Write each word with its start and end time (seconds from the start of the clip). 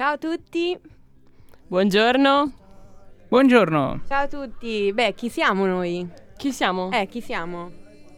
Ciao 0.00 0.14
a 0.14 0.16
tutti. 0.16 0.80
Buongiorno. 1.66 2.52
Buongiorno. 3.28 4.00
Ciao 4.08 4.22
a 4.24 4.28
tutti. 4.28 4.90
Beh, 4.94 5.12
chi 5.12 5.28
siamo 5.28 5.66
noi? 5.66 6.08
Chi 6.38 6.52
siamo? 6.52 6.90
Eh, 6.90 7.06
chi 7.06 7.20
siamo? 7.20 7.70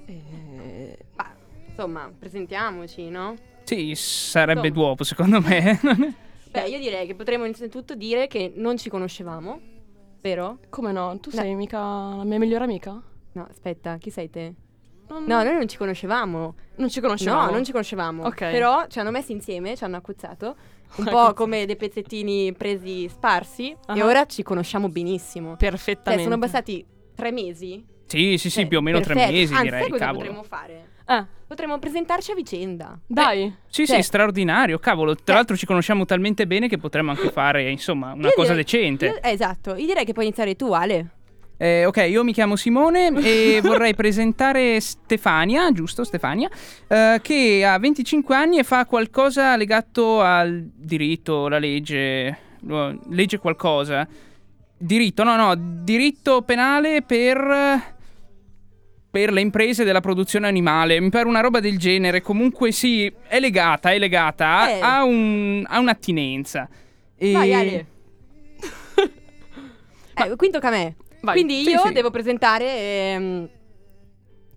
Eh, 0.07 0.97
bah, 1.13 1.35
insomma, 1.67 2.09
presentiamoci, 2.17 3.09
no? 3.09 3.35
Sì, 3.65 3.97
sarebbe 3.97 4.69
Insomma. 4.69 4.87
duopo 4.87 5.03
secondo 5.03 5.41
me. 5.41 5.81
Beh, 6.53 6.69
io 6.69 6.79
direi 6.79 7.05
che 7.05 7.17
potremmo 7.17 7.47
innanzitutto 7.47 7.97
dire 7.97 8.29
che 8.29 8.53
non 8.55 8.77
ci 8.77 8.89
conoscevamo, 8.89 9.61
vero? 10.21 10.59
Come 10.69 10.93
no? 10.93 11.19
Tu 11.19 11.31
sei 11.31 11.57
mica 11.57 11.81
la 11.81 12.23
mia 12.23 12.39
migliore 12.39 12.63
amica? 12.63 13.03
No, 13.33 13.47
aspetta, 13.51 13.97
chi 13.97 14.11
sei 14.11 14.31
te? 14.31 14.55
Non- 15.09 15.25
No, 15.25 15.43
noi 15.43 15.55
non 15.55 15.67
ci 15.67 15.77
conoscevamo. 15.77 16.55
non 16.77 16.89
ci 16.89 17.01
conoscevamo. 17.01 17.47
No, 17.47 17.51
non 17.51 17.65
ci 17.65 17.73
conoscevamo. 17.73 18.25
Ok. 18.25 18.39
Però 18.39 18.87
ci 18.87 19.01
hanno 19.01 19.11
messi 19.11 19.33
insieme, 19.33 19.77
ci 19.77 19.85
hanno 19.85 19.97
accuzzato, 19.97 20.57
un 20.97 21.05
po' 21.11 21.33
come 21.35 21.67
dei 21.67 21.77
pezzettini 21.77 22.53
presi 22.53 23.09
sparsi, 23.09 23.71
e 23.71 23.77
Ah. 24.01 24.05
ora 24.05 24.27
ci 24.27 24.43
conosciamo 24.43 24.89
benissimo. 24.89 25.51
Cioè, 25.51 25.71
Perfettamente. 25.71 26.25
sono 26.25 26.39
passati 26.39 26.85
tre 27.15 27.31
mesi. 27.33 27.85
sì, 28.07 28.37
sì, 28.37 28.51
sì, 28.51 28.61
Cioè, 28.61 28.67
più 28.69 28.79
o 28.79 28.81
meno 28.83 29.01
tre 29.01 29.15
perfetto. 29.15 29.33
mesi 29.37 29.53
Anzi, 29.53 29.65
direi, 29.65 29.81
sai 29.81 29.91
cosa 29.91 30.05
cavolo. 30.05 30.19
potremmo 30.25 30.43
fare? 30.43 30.87
Eh, 31.09 31.27
Potremmo 31.53 31.79
presentarci 31.79 32.31
a 32.31 32.35
vicenda. 32.35 32.99
dai. 33.07 33.55
Sì, 33.67 33.85
Cioè- 33.87 33.97
sì, 33.97 34.03
straordinario, 34.03 34.79
cavolo. 34.79 35.15
Tra 35.15 35.23
Cioè- 35.25 35.35
l'altro 35.37 35.57
ci 35.57 35.67
conosciamo 35.67 36.05
talmente 36.07 36.47
bene 36.47 36.69
che 36.69 36.79
potremmo 36.79 37.11
anche 37.11 37.31
fare, 37.31 37.71
insomma, 37.71 38.13
una 38.13 38.29
Io 38.29 38.35
cosa 38.35 38.55
direi- 38.55 38.65
decente. 38.65 39.07
io- 39.07 39.21
eh, 39.21 39.31
esatto, 39.33 39.75
io 39.75 39.85
direi 39.87 40.05
che 40.05 40.13
puoi 40.13 40.25
iniziare 40.27 40.55
tu, 40.57 40.73
Ale. 40.73 41.11
Eh, 41.63 41.85
ok, 41.85 42.07
io 42.09 42.25
mi 42.25 42.33
chiamo 42.33 42.57
Simone 42.57 43.13
e 43.23 43.61
vorrei 43.63 43.95
presentare 43.95 44.81
Stefania, 44.81 45.71
giusto 45.71 46.03
Stefania, 46.03 46.51
eh, 46.89 47.21
che 47.23 47.65
ha 47.65 47.79
25 47.79 48.35
anni 48.35 48.59
e 48.59 48.65
fa 48.65 48.85
qualcosa 48.85 49.55
legato 49.57 50.21
al 50.21 50.69
diritto, 50.75 51.47
la 51.47 51.61
legge, 51.61 52.37
legge 53.11 53.39
qualcosa. 53.39 54.09
Diritto, 54.77 55.23
no, 55.23 55.37
no, 55.37 55.55
diritto 55.57 56.43
penale 56.43 57.03
per 57.03 57.91
per 59.09 59.31
le 59.31 59.41
imprese 59.43 59.85
della 59.85 60.01
produzione 60.01 60.49
animale, 60.49 60.99
mi 60.99 61.11
pare 61.11 61.29
una 61.29 61.41
roba 61.41 61.61
del 61.61 61.79
genere, 61.79 62.23
comunque 62.23 62.73
sì, 62.73 63.13
è 63.29 63.39
legata, 63.39 63.93
è 63.93 63.99
legata, 64.01 64.59
ha, 64.63 64.69
Eh. 64.71 64.81
ha 64.81 65.05
un- 65.05 65.63
ha 65.69 65.79
un'attinenza. 65.79 66.69
E... 67.17 67.31
Vai, 67.33 67.55
Ale. 67.55 67.87
Eh, 70.15 70.37
quindi 70.37 70.57
tocca 70.57 70.69
a 70.69 70.71
me. 70.73 70.97
Vai. 71.23 71.35
Quindi 71.35 71.63
Sì, 71.65 71.71
io 71.71 71.87
sì. 71.87 71.93
devo 71.93 72.11
presentare 72.11 72.67
ehm, 72.79 73.49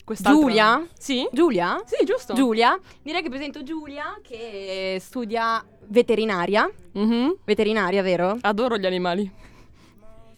Quest'altra- 0.03 0.39
Giulia? 0.41 0.87
Sì? 0.97 1.27
Giulia? 1.31 1.81
Sì, 1.85 2.05
giusto. 2.05 2.33
Giulia. 2.33 2.79
Direi 3.01 3.21
che 3.23 3.29
presento 3.29 3.63
Giulia 3.63 4.19
che 4.21 4.97
studia 4.99 5.63
veterinaria. 5.87 6.69
Mhm. 6.93 7.37
Veterinaria, 7.43 8.01
vero? 8.03 8.37
Adoro 8.41 8.77
gli 8.77 8.85
animali. 8.85 9.31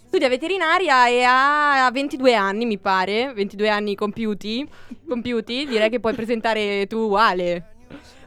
Studia 0.07 0.29
veterinaria 0.29 1.07
e 1.09 1.23
ha 1.23 1.89
22 1.91 2.33
anni, 2.33 2.65
mi 2.65 2.77
pare. 2.77 3.33
22 3.33 3.67
anni 3.69 3.93
compiuti. 3.95 4.65
Compiuti. 5.07 5.65
Direi 5.65 5.89
che 5.89 5.99
puoi 5.99 6.13
presentare 6.13 6.87
tu, 6.87 7.13
Ale. 7.13 7.73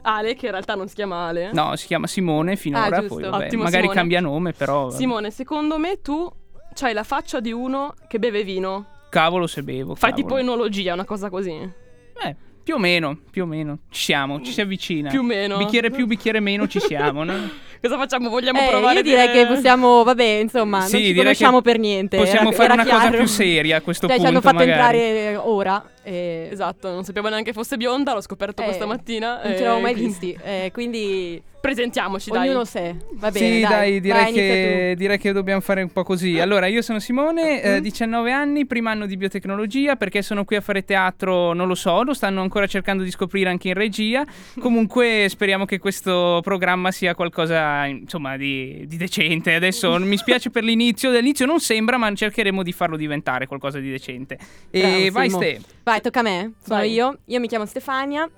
Ale, 0.03 0.35
che 0.35 0.45
in 0.45 0.51
realtà 0.51 0.75
non 0.75 0.87
si 0.87 0.93
chiama 0.95 1.27
Ale. 1.27 1.51
No, 1.53 1.75
si 1.75 1.87
chiama 1.87 2.05
Simone 2.07 2.55
finora, 2.55 2.97
Ah, 2.97 2.99
giusto. 2.99 3.15
poi 3.15 3.23
vabbè, 3.29 3.45
Ottimo, 3.45 3.63
magari 3.63 3.81
Simone. 3.81 3.97
cambia 3.99 4.19
nome, 4.19 4.53
però 4.53 4.89
Simone, 4.91 5.31
secondo 5.31 5.77
me 5.79 6.01
tu 6.01 6.31
c'hai 6.73 6.93
la 6.93 7.03
faccia 7.03 7.39
di 7.39 7.51
uno 7.51 7.93
che 8.07 8.19
beve 8.19 8.43
vino. 8.43 8.85
cavolo 9.09 9.45
se 9.47 9.61
bevo. 9.63 9.95
Fai 9.95 10.11
cavolo. 10.11 10.27
tipo 10.27 10.37
enologia, 10.39 10.93
una 10.93 11.05
cosa 11.05 11.29
così. 11.29 11.51
Eh, 11.51 12.35
più 12.63 12.75
o 12.75 12.77
meno, 12.77 13.17
più 13.29 13.43
o 13.43 13.45
meno. 13.45 13.79
Ci 13.89 14.03
siamo, 14.03 14.41
ci 14.41 14.51
si 14.51 14.61
avvicina. 14.61 15.09
Più 15.09 15.19
o 15.19 15.23
meno. 15.23 15.57
Bicchiere 15.57 15.89
più, 15.89 16.05
bicchiere 16.05 16.39
meno, 16.39 16.67
ci 16.67 16.79
siamo, 16.79 17.23
no? 17.23 17.33
Cosa 17.81 17.97
facciamo? 17.97 18.29
Vogliamo 18.29 18.61
Eh, 18.61 18.67
provare 18.69 18.97
io 18.97 19.01
direi 19.01 19.27
dire- 19.31 19.47
che 19.47 19.53
possiamo, 19.53 20.03
vabbè, 20.03 20.23
insomma, 20.23 20.81
Sì, 20.81 20.97
non 20.97 21.03
ci 21.03 21.13
conosciamo 21.15 21.61
per 21.61 21.79
niente. 21.79 22.15
Possiamo 22.17 22.49
era- 22.49 22.55
fare 22.57 22.63
era 22.65 22.73
una 22.75 22.83
cosa 22.83 22.99
chiaro. 22.99 23.17
più 23.17 23.25
seria 23.25 23.77
a 23.77 23.81
questo 23.81 24.05
Cioè, 24.07 24.15
punto, 24.17 24.31
ci 24.31 24.35
hanno 24.37 24.45
fatto 24.45 24.63
magari. 24.65 24.99
entrare 24.99 25.35
ora. 25.37 25.89
E... 26.03 26.49
Esatto, 26.51 26.89
non 26.91 27.03
sappiamo 27.03 27.29
neanche 27.29 27.53
fosse 27.53 27.77
bionda, 27.77 28.13
l'ho 28.13 28.21
scoperto 28.21 28.61
Eh, 28.61 28.65
questa 28.65 28.85
mattina. 28.85 29.41
Non 29.43 29.51
e 29.51 29.55
ce 29.55 29.61
l'avevamo 29.63 29.81
mai 29.81 29.93
quindi- 29.93 30.09
visti. 30.09 30.37
eh, 30.43 30.69
quindi 30.73 31.41
Presentiamoci, 31.61 32.31
dai. 32.31 32.47
ognuno 32.49 32.65
sé. 32.65 32.95
Va 33.13 33.29
bene. 33.29 33.45
sì, 33.57 33.61
dai, 33.61 34.01
direi, 34.01 34.19
Vai, 34.23 34.29
inizia 34.31 34.41
che, 34.43 34.93
direi 34.97 35.17
che 35.19 35.31
dobbiamo 35.31 35.61
fare 35.61 35.83
un 35.83 35.91
po' 35.91 36.01
così. 36.01 36.39
Allora, 36.39 36.65
io 36.65 36.81
sono 36.81 36.97
Simone, 36.97 37.61
eh, 37.61 37.81
19 37.81 38.31
anni, 38.31 38.65
primo 38.65 38.89
anno 38.89 39.05
di 39.05 39.15
biotecnologia, 39.15 39.95
perché 39.95 40.23
sono 40.23 40.43
qui 40.43 40.55
a 40.55 40.61
fare 40.61 40.83
teatro, 40.83 41.53
non 41.53 41.67
lo 41.67 41.75
so, 41.75 42.01
lo 42.01 42.15
stanno 42.15 42.41
ancora 42.41 42.65
cercando 42.65 43.03
di 43.03 43.11
scoprire 43.11 43.47
anche 43.51 43.67
in 43.67 43.75
regia. 43.75 44.25
Comunque 44.59 45.27
speriamo 45.29 45.65
che 45.65 45.77
questo 45.77 46.39
programma 46.41 46.89
sia 46.89 47.13
qualcosa, 47.13 47.85
insomma, 47.85 48.37
di, 48.37 48.85
di 48.87 48.97
decente. 48.97 49.53
Adesso 49.53 49.97
mi 50.01 50.17
spiace 50.17 50.49
per 50.49 50.63
l'inizio, 50.63 51.09
all'inizio 51.11 51.45
non 51.45 51.59
sembra, 51.59 51.97
ma 51.97 52.11
cercheremo 52.11 52.63
di 52.63 52.71
farlo 52.71 52.97
diventare 52.97 53.45
qualcosa 53.45 53.77
di 53.79 53.91
decente. 53.91 54.35
E 54.71 54.79
Bravo, 54.81 55.11
vai. 55.11 55.29
Ste. 55.29 55.61
Vai, 55.83 56.01
tocca 56.01 56.19
a 56.19 56.23
me. 56.23 56.53
Sono 56.63 56.79
Vai. 56.79 56.91
io. 56.91 57.19
Io 57.25 57.39
mi 57.39 57.47
chiamo 57.47 57.65
Stefania. 57.65 58.29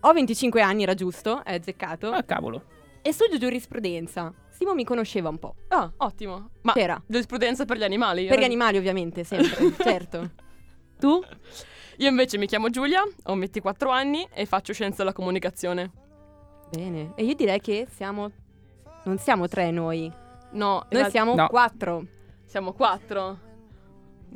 Ho 0.00 0.12
25 0.12 0.60
anni, 0.60 0.82
era 0.82 0.94
giusto, 0.94 1.42
è 1.44 1.54
azzeccato. 1.54 2.10
Ah, 2.10 2.22
cavolo. 2.22 2.62
E 3.02 3.12
studio 3.12 3.38
giurisprudenza. 3.38 4.32
Simo 4.50 4.74
mi 4.74 4.84
conosceva 4.84 5.28
un 5.28 5.38
po'. 5.38 5.54
Ah, 5.68 5.90
ottimo. 5.98 6.50
Ma 6.62 6.72
C'era. 6.72 7.00
giurisprudenza 7.06 7.64
per 7.64 7.76
gli 7.78 7.84
animali? 7.84 8.26
Per 8.26 8.38
gli 8.38 8.44
animali, 8.44 8.76
ovviamente, 8.78 9.24
sempre, 9.24 9.74
certo. 9.82 10.30
Tu? 10.98 11.20
Io 11.98 12.08
invece 12.08 12.38
mi 12.38 12.46
chiamo 12.46 12.68
Giulia, 12.70 13.02
ho 13.24 13.34
24 13.36 13.90
anni 13.90 14.26
e 14.32 14.44
faccio 14.46 14.72
scienze 14.72 14.98
della 14.98 15.12
comunicazione. 15.12 15.90
Bene. 16.70 17.12
E 17.16 17.24
io 17.24 17.34
direi 17.34 17.60
che 17.60 17.86
siamo. 17.90 18.30
Non 19.04 19.18
siamo 19.18 19.46
tre 19.48 19.70
noi. 19.70 20.00
No, 20.08 20.08
in 20.50 20.58
Noi 20.58 20.84
realtà 20.90 21.10
siamo 21.10 21.34
No. 21.34 21.48
quattro. 21.48 22.06
siamo 22.46 22.72
quattro. 22.72 23.38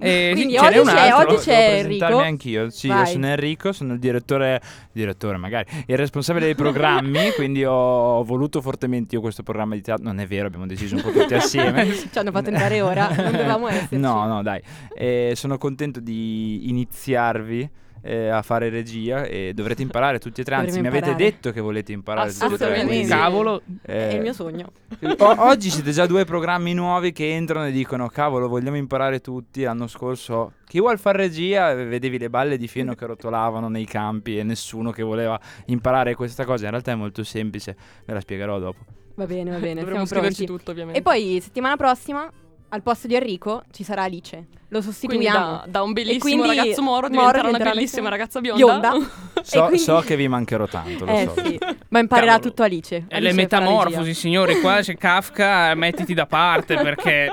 Eh, 0.00 0.30
Quindi 0.34 0.56
oggi 0.56 0.78
un 0.78 0.86
c'è- 0.86 1.12
oggi 1.12 1.34
c'è 1.36 1.80
presentarmi 1.82 1.94
Enrico. 1.94 2.18
anch'io. 2.18 2.70
Sì, 2.70 2.88
Vai. 2.88 2.98
io 3.00 3.04
sono 3.06 3.26
Enrico, 3.26 3.72
sono 3.72 3.92
il 3.92 3.98
direttore, 3.98 4.60
direttore 4.92 5.36
magari, 5.36 5.66
il 5.86 5.96
responsabile 5.96 6.46
dei 6.46 6.54
programmi, 6.54 7.30
quindi 7.36 7.64
ho 7.64 8.24
voluto 8.24 8.60
fortemente 8.60 9.14
io 9.14 9.20
questo 9.20 9.42
programma 9.42 9.74
di 9.74 9.82
teatro. 9.82 10.04
Non 10.04 10.18
è 10.20 10.26
vero, 10.26 10.46
abbiamo 10.46 10.66
deciso 10.66 10.96
un 10.96 11.02
po' 11.02 11.10
tutti 11.10 11.34
assieme. 11.34 11.86
Ci 12.10 12.18
hanno 12.18 12.30
fatto 12.30 12.48
entrare 12.48 12.80
ora. 12.80 13.08
Non 13.14 13.30
dovevamo 13.32 13.68
esserci. 13.68 13.96
No, 13.98 14.26
no, 14.26 14.42
dai. 14.42 14.60
Eh, 14.96 15.32
sono 15.36 15.58
contento 15.58 16.00
di 16.00 16.68
iniziarvi 16.70 17.70
eh, 18.02 18.28
a 18.28 18.42
fare 18.42 18.68
regia 18.68 19.24
e 19.24 19.52
dovrete 19.54 19.82
imparare 19.82 20.18
tutti 20.18 20.40
e 20.40 20.44
tre. 20.44 20.54
Anzi, 20.56 20.80
mi 20.80 20.86
avete 20.86 21.14
detto 21.14 21.50
che 21.52 21.60
volete 21.60 21.92
imparare 21.92 22.30
tutti 22.30 22.44
e 22.44 22.46
tre. 22.46 22.54
Assolutamente. 22.56 22.86
quindi, 22.86 23.08
Cavolo. 23.08 23.62
eh, 23.82 24.10
È 24.10 24.14
il 24.14 24.20
mio 24.20 24.32
sogno. 24.32 24.72
o- 25.18 25.34
oggi 25.38 25.70
siete 25.70 25.90
già 25.92 26.06
due 26.06 26.24
programmi 26.24 26.74
nuovi 26.74 27.12
che 27.12 27.34
entrano 27.34 27.66
e 27.66 27.72
dicono 27.72 28.08
cavolo 28.08 28.48
vogliamo 28.48 28.76
imparare 28.76 29.20
tutti 29.20 29.62
l'anno 29.62 29.86
scorso 29.86 30.52
chi 30.66 30.78
vuol 30.80 30.98
fare 30.98 31.18
regia 31.18 31.72
vedevi 31.74 32.18
le 32.18 32.28
balle 32.30 32.56
di 32.58 32.68
fieno 32.68 32.94
che 32.94 33.06
rotolavano 33.06 33.68
nei 33.68 33.84
campi 33.86 34.38
e 34.38 34.42
nessuno 34.42 34.90
che 34.90 35.02
voleva 35.02 35.38
imparare 35.66 36.14
questa 36.14 36.44
cosa 36.44 36.64
in 36.64 36.70
realtà 36.70 36.92
è 36.92 36.94
molto 36.96 37.22
semplice 37.24 37.76
ve 38.04 38.12
la 38.12 38.20
spiegherò 38.20 38.58
dopo 38.58 38.78
Va 39.16 39.26
bene, 39.26 39.50
va 39.50 39.58
bene. 39.58 39.80
Dovremmo 39.80 40.06
siamo 40.06 40.22
pronti. 40.22 40.46
tutto, 40.46 40.70
ovviamente. 40.70 40.98
E 40.98 41.03
poi 41.03 41.41
settimana 41.42 41.76
prossima 41.76 42.30
al 42.70 42.82
posto 42.82 43.06
di 43.06 43.14
Enrico 43.14 43.62
ci 43.72 43.82
sarà 43.84 44.02
Alice. 44.04 44.36
Lo 44.36 44.78
Quindi 44.80 44.86
sostituiamo. 44.92 45.38
da, 45.38 45.64
da 45.66 45.82
un 45.82 45.92
bellissimo 45.92 46.42
quindi 46.42 46.56
ragazzo 46.58 46.82
moro 46.82 47.08
Moro 47.08 47.26
diventerà 47.32 47.48
una 47.48 47.58
bellissima 47.58 48.08
ragazza 48.08 48.40
bionda. 48.40 48.92
so, 49.42 49.60
quindi- 49.64 49.78
so 49.78 49.98
che 50.00 50.16
vi 50.16 50.28
mancherò 50.28 50.66
tanto 50.66 51.04
lo 51.04 51.10
Eh 51.12 51.30
so 51.34 51.42
sì, 51.44 51.58
ma 51.88 51.98
imparerà 51.98 52.32
Cavolo. 52.32 52.48
tutto 52.48 52.62
Alice. 52.62 52.94
E 52.96 53.16
Alice 53.16 53.20
le 53.20 53.46
farà 53.48 53.60
metamorfosi, 53.64 54.14
signori, 54.14 54.60
qua 54.60 54.78
c'è 54.80 54.96
Kafka, 54.96 55.74
mettiti 55.74 56.14
da 56.14 56.26
parte 56.26 56.76
perché 56.76 57.30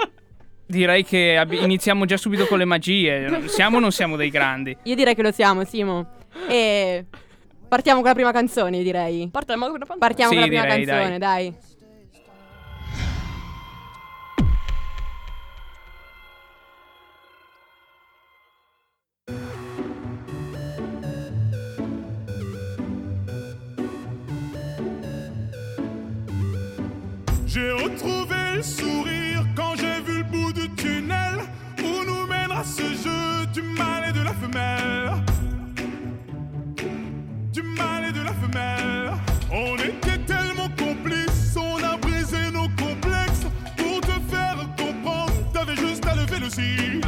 direi 0.65 1.03
che 1.05 1.37
abbi- 1.37 1.61
iniziamo 1.63 2.05
già 2.05 2.17
subito 2.17 2.45
con 2.47 2.57
le 2.57 2.65
magie. 2.65 3.47
Siamo 3.47 3.77
o 3.77 3.79
non 3.79 3.91
siamo 3.91 4.15
dei 4.15 4.29
grandi? 4.31 4.75
Io 4.83 4.95
direi 4.95 5.13
che 5.13 5.21
lo 5.21 5.31
siamo, 5.31 5.63
Simo. 5.63 6.07
E 6.49 7.05
partiamo 7.67 7.99
con 7.99 8.09
la 8.09 8.15
prima 8.15 8.31
canzone, 8.31 8.81
direi. 8.81 9.29
Partiamo 9.31 9.67
con 9.69 9.79
pan- 9.85 9.99
Partiamo 9.99 10.31
Sì, 10.31 10.37
con 10.39 10.49
la 10.49 10.49
prima 10.59 10.75
direi, 10.75 10.85
canzone, 10.87 11.17
dai. 11.19 11.43
J'ai 11.51 11.66
la. 34.53 35.15
Du 37.51 37.61
mal 37.61 38.05
et 38.09 38.11
de 38.11 38.21
la 38.21 38.33
femelle. 38.33 39.11
On 39.51 39.75
était 39.75 40.19
tellement 40.25 40.69
complices, 40.77 41.55
on 41.55 41.83
a 41.83 41.97
brisé 41.97 42.51
nos 42.51 42.69
complexes 42.83 43.47
pour 43.77 44.01
te 44.01 44.19
faire 44.29 44.57
comprendre. 44.77 45.33
T'avais 45.53 45.75
juste 45.75 46.05
à 46.05 46.15
lever 46.15 46.39
le 46.39 46.49
cil. 46.49 47.01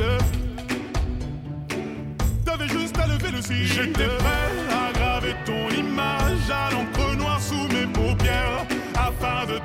T'avais 2.46 2.68
juste 2.68 2.98
à 2.98 3.08
lever 3.08 3.32
le 3.32 3.42
cil. 3.42 3.66
J'étais 3.66 4.08
prêt 4.08 4.52
à 4.72 4.92
graver 4.98 5.36
ton 5.46 5.70
image 5.76 6.50
à 6.50 6.72
l'encre 6.72 7.16
noire 7.18 7.42
sous 7.42 7.68
mes 7.68 7.88
paupières 7.88 8.66
afin 8.96 9.46
de 9.46 9.59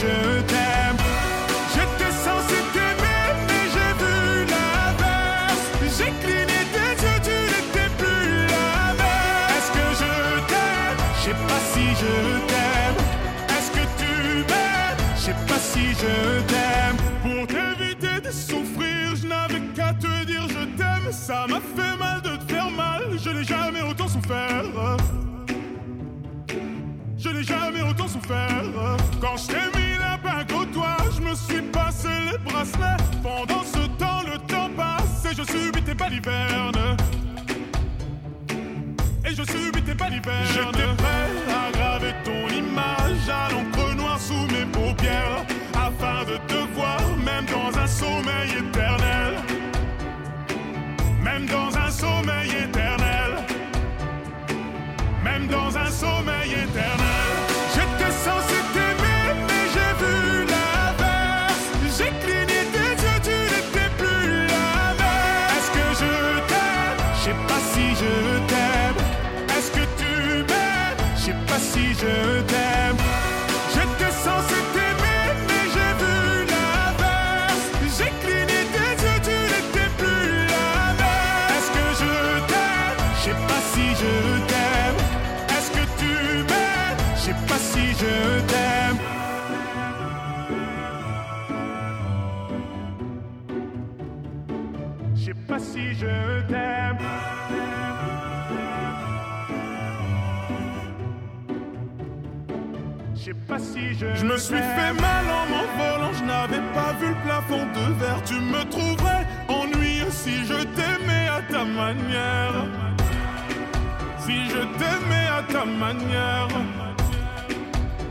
je 0.00 0.40
t'aime. 0.42 0.96
J'étais 1.74 2.12
censé 2.24 2.58
t'aimer, 2.72 3.24
mais 3.48 3.64
j'ai 3.74 3.92
vu 4.00 4.16
l'inverse. 4.52 5.64
J'ai 5.96 6.12
cligné 6.22 6.60
tes 6.74 6.92
yeux, 7.04 7.20
tu 7.26 7.36
n'étais 7.52 7.90
plus 7.98 8.46
la 8.54 8.94
même. 9.00 9.48
Est-ce 9.54 9.70
que 9.76 9.86
je 10.00 10.12
t'aime? 10.50 11.00
Je 11.16 11.22
sais 11.24 11.38
pas 11.48 11.60
si 11.72 11.84
je 12.02 12.14
t'aime. 12.50 12.98
Est-ce 13.54 13.70
que 13.76 13.84
tu 14.00 14.12
m'aimes? 14.50 15.00
Je 15.16 15.20
sais 15.20 15.38
pas 15.48 15.60
si 15.70 15.84
je 16.00 16.14
t'aime. 16.50 16.98
Pour 17.22 17.46
t'éviter 17.46 18.20
de 18.20 18.30
souffrir, 18.30 19.16
je 19.20 19.26
n'avais 19.26 19.62
qu'à 19.74 19.92
te 19.94 20.24
dire 20.24 20.44
je 20.48 20.64
t'aime. 20.76 21.10
Ça 21.10 21.46
m'a 21.48 21.60
fait 21.76 21.96
mal 21.98 22.22
de 22.22 22.36
te 22.36 22.52
faire 22.52 22.70
mal, 22.70 23.02
je 23.22 23.30
n'ai 23.30 23.44
jamais 23.44 23.82
autant 23.82 24.08
souffert. 24.08 24.64
Je 27.18 27.28
n'ai 27.30 27.42
jamais 27.42 27.82
autant 27.82 28.06
souffert. 28.06 28.62
Quand 29.20 29.36
je 29.36 29.46
t'ai 29.48 29.78
mis 29.78 29.87
Pendant 33.22 33.62
ce 33.62 33.86
temps, 33.98 34.22
le 34.26 34.36
temps 34.48 34.68
passe 34.76 35.24
et 35.30 35.34
je 35.36 35.44
subis 35.44 35.82
tes 35.82 35.94
balivernes. 35.94 36.96
Et 39.24 39.30
je 39.30 39.44
subis 39.44 39.82
tes 39.82 39.94
balivernes. 39.94 40.44
J'étais 40.52 40.94
prêt 40.96 41.30
à 41.48 41.70
graver 41.70 42.14
ton 42.24 42.48
image 42.48 43.28
à 43.28 43.52
l'encre 43.52 43.94
noire 43.94 44.18
sous 44.18 44.46
mes 44.52 44.66
paupières. 44.72 45.44
Afin 45.74 46.24
de 46.24 46.36
te 46.48 46.74
voir, 46.74 47.00
même 47.24 47.46
dans 47.46 47.78
un 47.78 47.86
sommeil 47.86 48.50
éternel. 48.58 49.34
Même 51.22 51.46
dans 51.46 51.76
un 51.78 51.90
sommeil 51.90 52.37
je 96.18 96.40
t'aime. 96.42 96.98
Je 103.14 103.20
sais 103.24 103.34
pas 103.46 103.58
si 103.58 103.94
je. 103.94 104.06
Je 104.14 104.24
me 104.24 104.36
suis 104.36 104.56
fait 104.56 104.92
mal 104.92 105.24
en 105.38 105.44
m'envolant, 105.50 106.12
je 106.18 106.24
n'avais 106.24 106.62
pas 106.74 106.92
vu 107.00 107.08
le 107.08 107.20
plafond 107.24 107.66
de 107.76 107.92
verre. 108.00 108.22
Tu 108.24 108.34
me 108.34 108.62
trouverais 108.70 109.26
ennuyeux 109.48 110.10
si 110.10 110.44
je 110.44 110.62
t'aimais 110.76 111.28
à 111.28 111.40
ta 111.52 111.64
manière. 111.64 112.66
Si 114.24 114.48
je 114.48 114.62
t'aimais 114.78 115.26
à 115.38 115.42
ta 115.52 115.64
manière. 115.64 116.48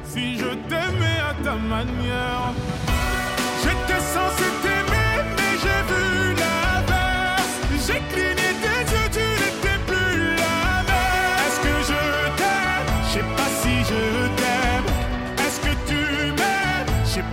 Si 0.04 0.38
je 0.38 0.50
t'aimais 0.70 1.20
à 1.30 1.34
ta 1.44 1.56
manière. 1.56 2.54
J'étais 3.64 4.00
censé 4.00 4.46
t'aimer, 4.62 4.77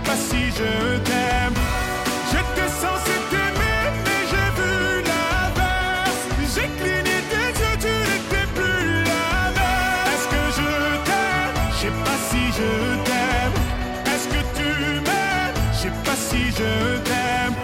pas 0.03 0.15
si 0.15 0.41
je 0.57 0.97
t'aime. 1.07 1.57
J'étais 2.31 2.69
censé 2.81 3.13
t'aimer, 3.29 3.81
mais 4.05 4.21
j'ai 4.31 4.49
vu 4.57 4.73
l'inverse. 5.09 6.23
J'ai 6.53 6.67
cligné 6.79 7.17
tes 7.31 7.49
yeux, 7.61 7.77
tu 7.79 7.93
n'étais 8.07 8.47
plus 8.55 8.89
la 9.11 9.27
même. 9.57 10.11
Est-ce 10.11 10.27
que 10.33 10.43
je 10.57 10.69
t'aime? 11.07 11.57
Je 11.71 11.77
sais 11.81 11.95
pas 12.05 12.17
si 12.29 12.41
je 12.57 12.69
t'aime. 13.07 13.57
Est-ce 14.11 14.27
que 14.33 14.41
tu 14.57 14.69
m'aimes? 15.05 15.59
Je 15.73 15.77
sais 15.77 15.95
pas 16.03 16.17
si 16.27 16.41
je 16.51 16.71
t'aime. 17.07 17.55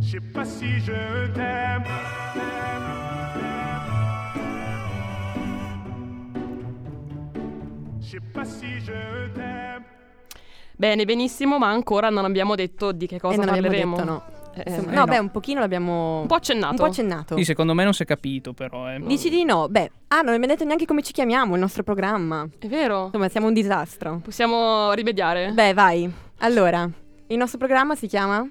Je 0.00 0.10
sais 0.10 0.20
pas 0.32 0.44
si 0.44 0.70
je 0.80 0.92
Bene, 10.76 11.04
benissimo, 11.04 11.58
ma 11.58 11.68
ancora 11.70 12.10
non 12.10 12.24
abbiamo 12.24 12.54
detto 12.56 12.92
di 12.92 13.06
che 13.06 13.20
cosa 13.20 13.34
e 13.34 13.44
non 13.44 13.48
abbiamo 13.48 13.68
parleremo. 13.68 13.96
detto 13.96 14.08
no. 14.08 14.22
Eh, 14.56 14.62
Insomma, 14.70 14.90
eh, 14.90 14.94
no, 14.94 15.00
no. 15.00 15.06
beh, 15.06 15.18
un 15.18 15.30
pochino 15.30 15.60
l'abbiamo... 15.60 16.20
Un 16.20 16.26
po' 16.26 16.34
accennato. 16.34 16.70
Un 16.72 16.76
po' 16.78 16.84
accennato. 16.84 17.36
Sì, 17.36 17.44
secondo 17.44 17.74
me 17.74 17.82
non 17.84 17.92
si 17.92 18.02
è 18.02 18.06
capito, 18.06 18.52
però. 18.52 18.88
Eh. 18.92 19.00
Dici 19.00 19.28
di 19.30 19.44
no? 19.44 19.68
Beh, 19.68 19.90
ah, 20.08 20.16
non 20.20 20.28
abbiamo 20.34 20.46
detto 20.46 20.64
neanche 20.64 20.84
come 20.84 21.02
ci 21.02 21.12
chiamiamo, 21.12 21.54
il 21.54 21.60
nostro 21.60 21.82
programma. 21.82 22.46
È 22.58 22.66
vero. 22.66 23.06
Insomma, 23.06 23.28
siamo 23.28 23.46
un 23.48 23.52
disastro. 23.52 24.20
Possiamo 24.22 24.92
rimediare? 24.92 25.50
Beh, 25.52 25.74
vai. 25.74 26.12
Allora, 26.38 26.88
il 27.28 27.36
nostro 27.36 27.58
programma 27.58 27.94
si 27.96 28.06
chiama 28.06 28.46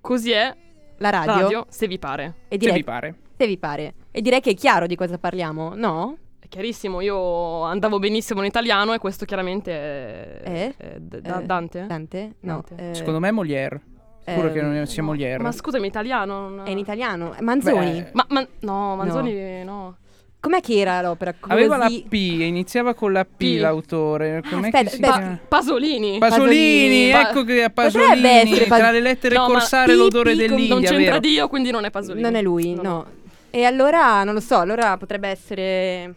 Così 0.00 0.30
è 0.32 0.56
La 0.98 1.10
Radio. 1.10 1.32
radio, 1.34 1.66
se 1.68 1.86
vi 1.86 1.98
pare. 1.98 2.24
E 2.48 2.52
Se 2.52 2.56
direi, 2.58 2.76
vi 2.76 2.84
pare. 2.84 3.14
se 3.36 3.46
vi 3.46 3.58
pare. 3.58 3.94
E 4.10 4.20
direi 4.22 4.40
che 4.40 4.50
è 4.50 4.54
chiaro 4.54 4.86
di 4.86 4.96
cosa 4.96 5.18
parliamo, 5.18 5.74
no? 5.74 6.16
È 6.52 6.56
chiarissimo, 6.56 7.00
io 7.00 7.62
andavo 7.62 7.98
benissimo 7.98 8.40
in 8.40 8.46
italiano 8.46 8.92
e 8.92 8.98
questo 8.98 9.24
chiaramente 9.24 9.72
è, 9.72 10.40
Eh? 10.44 10.74
è 10.76 10.96
D- 11.00 11.20
Da- 11.20 11.40
Eh, 11.40 11.44
Dante. 11.46 11.86
Dante? 11.86 12.34
No. 12.40 12.62
Dante. 12.68 12.90
eh, 12.90 12.94
Secondo 12.94 13.20
me 13.20 13.28
è 13.28 13.30
Molière. 13.30 13.80
Sicuro 14.22 14.48
ehm, 14.48 14.52
che 14.52 14.60
non 14.60 14.86
sia 14.86 15.02
Molière. 15.02 15.42
Ma 15.42 15.50
scusami, 15.50 15.86
italiano? 15.86 16.50
non- 16.50 16.66
È 16.66 16.70
in 16.70 16.76
italiano. 16.76 17.34
Manzoni. 17.40 18.02
Beh, 18.02 18.10
Ma, 18.12 18.26
ma- 18.28 18.46
no, 18.60 18.96
Manzoni 18.96 19.64
no. 19.64 19.96
Com'è 20.40 20.60
che 20.60 20.78
era 20.78 21.00
l'opera? 21.00 21.34
Aveva 21.40 21.78
la 21.78 21.86
P, 21.88 22.12
iniziava 22.12 22.92
con 22.92 23.12
la 23.12 23.24
P, 23.24 23.28
P. 23.38 23.58
l'autore. 23.58 24.42
Com'è 24.46 24.66
aspetta, 24.66 24.82
che 24.82 24.88
si 24.90 25.00
beh, 25.00 25.06
chiama? 25.08 25.38
Pasolini. 25.48 26.18
Pasolini, 26.18 26.18
Pasolini. 26.18 27.10
ecco 27.12 27.44
che 27.44 27.62
a 27.64 27.70
Potrebbe 27.70 27.98
Pasolini, 28.04 28.28
essere 28.52 28.66
Pas- 28.66 28.78
tra 28.78 28.90
le 28.90 29.00
lettere 29.00 29.36
No, 29.36 29.46
corsare 29.46 29.94
P, 29.94 29.96
l'odore 29.96 30.34
P 30.34 30.36
dell'India, 30.36 30.68
non 30.74 30.82
c'entra 30.82 30.98
vero? 30.98 31.18
Dio, 31.18 31.48
quindi 31.48 31.70
non 31.70 31.84
è 31.86 31.90
Pasolini. 31.90 32.20
Non 32.20 32.34
è 32.34 32.42
lui, 32.42 32.74
no. 32.74 33.06
E 33.48 33.64
allora, 33.64 34.22
non 34.24 34.34
lo 34.34 34.40
so, 34.40 34.58
allora 34.58 34.98
potrebbe 34.98 35.28
essere... 35.28 36.14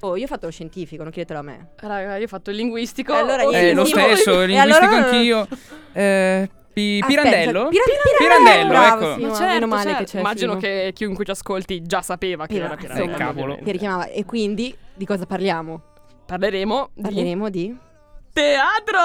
Oh, 0.00 0.16
io 0.16 0.24
ho 0.24 0.26
fatto 0.28 0.46
lo 0.46 0.52
scientifico, 0.52 1.02
non 1.02 1.10
chiedetelo 1.12 1.40
a 1.40 1.42
me. 1.42 1.68
Raga, 1.76 2.16
io 2.16 2.24
ho 2.24 2.28
fatto 2.28 2.50
il 2.50 2.56
linguistico. 2.56 3.12
E 3.12 3.16
allora 3.16 3.44
Oh, 3.44 3.52
Eh, 3.52 3.72
lo 3.74 3.84
stesso, 3.84 4.40
e 4.42 4.46
linguistico 4.46 4.86
allora- 4.94 5.10
anch'io. 5.10 5.48
Eh, 5.92 6.48
Pi- 6.72 7.00
Aspetta, 7.02 7.22
Pirandello? 7.22 7.68
Pira- 7.70 7.82
Pirandello, 8.18 8.68
bravo, 8.68 9.04
ecco. 9.10 9.14
sì, 9.14 9.20
Ma 9.22 9.28
ma 9.30 9.34
certo, 9.34 9.52
meno 9.54 9.66
male 9.66 9.82
certo. 9.82 9.98
che 9.98 10.04
c'è 10.10 10.18
Immagino 10.20 10.50
Simo. 10.50 10.60
che 10.62 10.90
chiunque 10.94 11.24
ci 11.24 11.30
ascolti 11.32 11.82
già 11.82 12.02
sapeva 12.02 12.46
che 12.46 12.52
Pira- 12.54 12.66
era 12.66 12.76
Pirandello. 12.76 13.10
sì, 13.10 13.16
cavolo. 13.18 13.32
ovviamente. 13.40 13.64
Che 13.64 13.72
richiamava. 13.72 14.06
E 14.06 14.24
quindi 14.24 14.76
di 14.94 15.04
cosa 15.04 15.26
parliamo? 15.26 15.82
Parleremo 16.26 16.90
di 16.94 17.02
Parleremo 17.02 17.48
di... 17.50 17.76
teatro! 18.32 18.98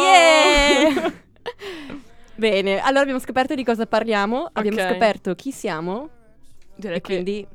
Yeah! 0.00 1.12
Bene, 2.36 2.78
allora 2.80 3.00
abbiamo 3.02 3.18
scoperto 3.20 3.54
di 3.54 3.64
cosa 3.64 3.84
parliamo, 3.84 4.48
abbiamo 4.52 4.80
Ok. 4.80 4.88
scoperto 4.90 5.34
chi 5.34 5.50
siamo 5.52 6.08
Direi 6.76 6.96
e 6.98 7.00
che 7.00 7.12
quindi 7.14 7.46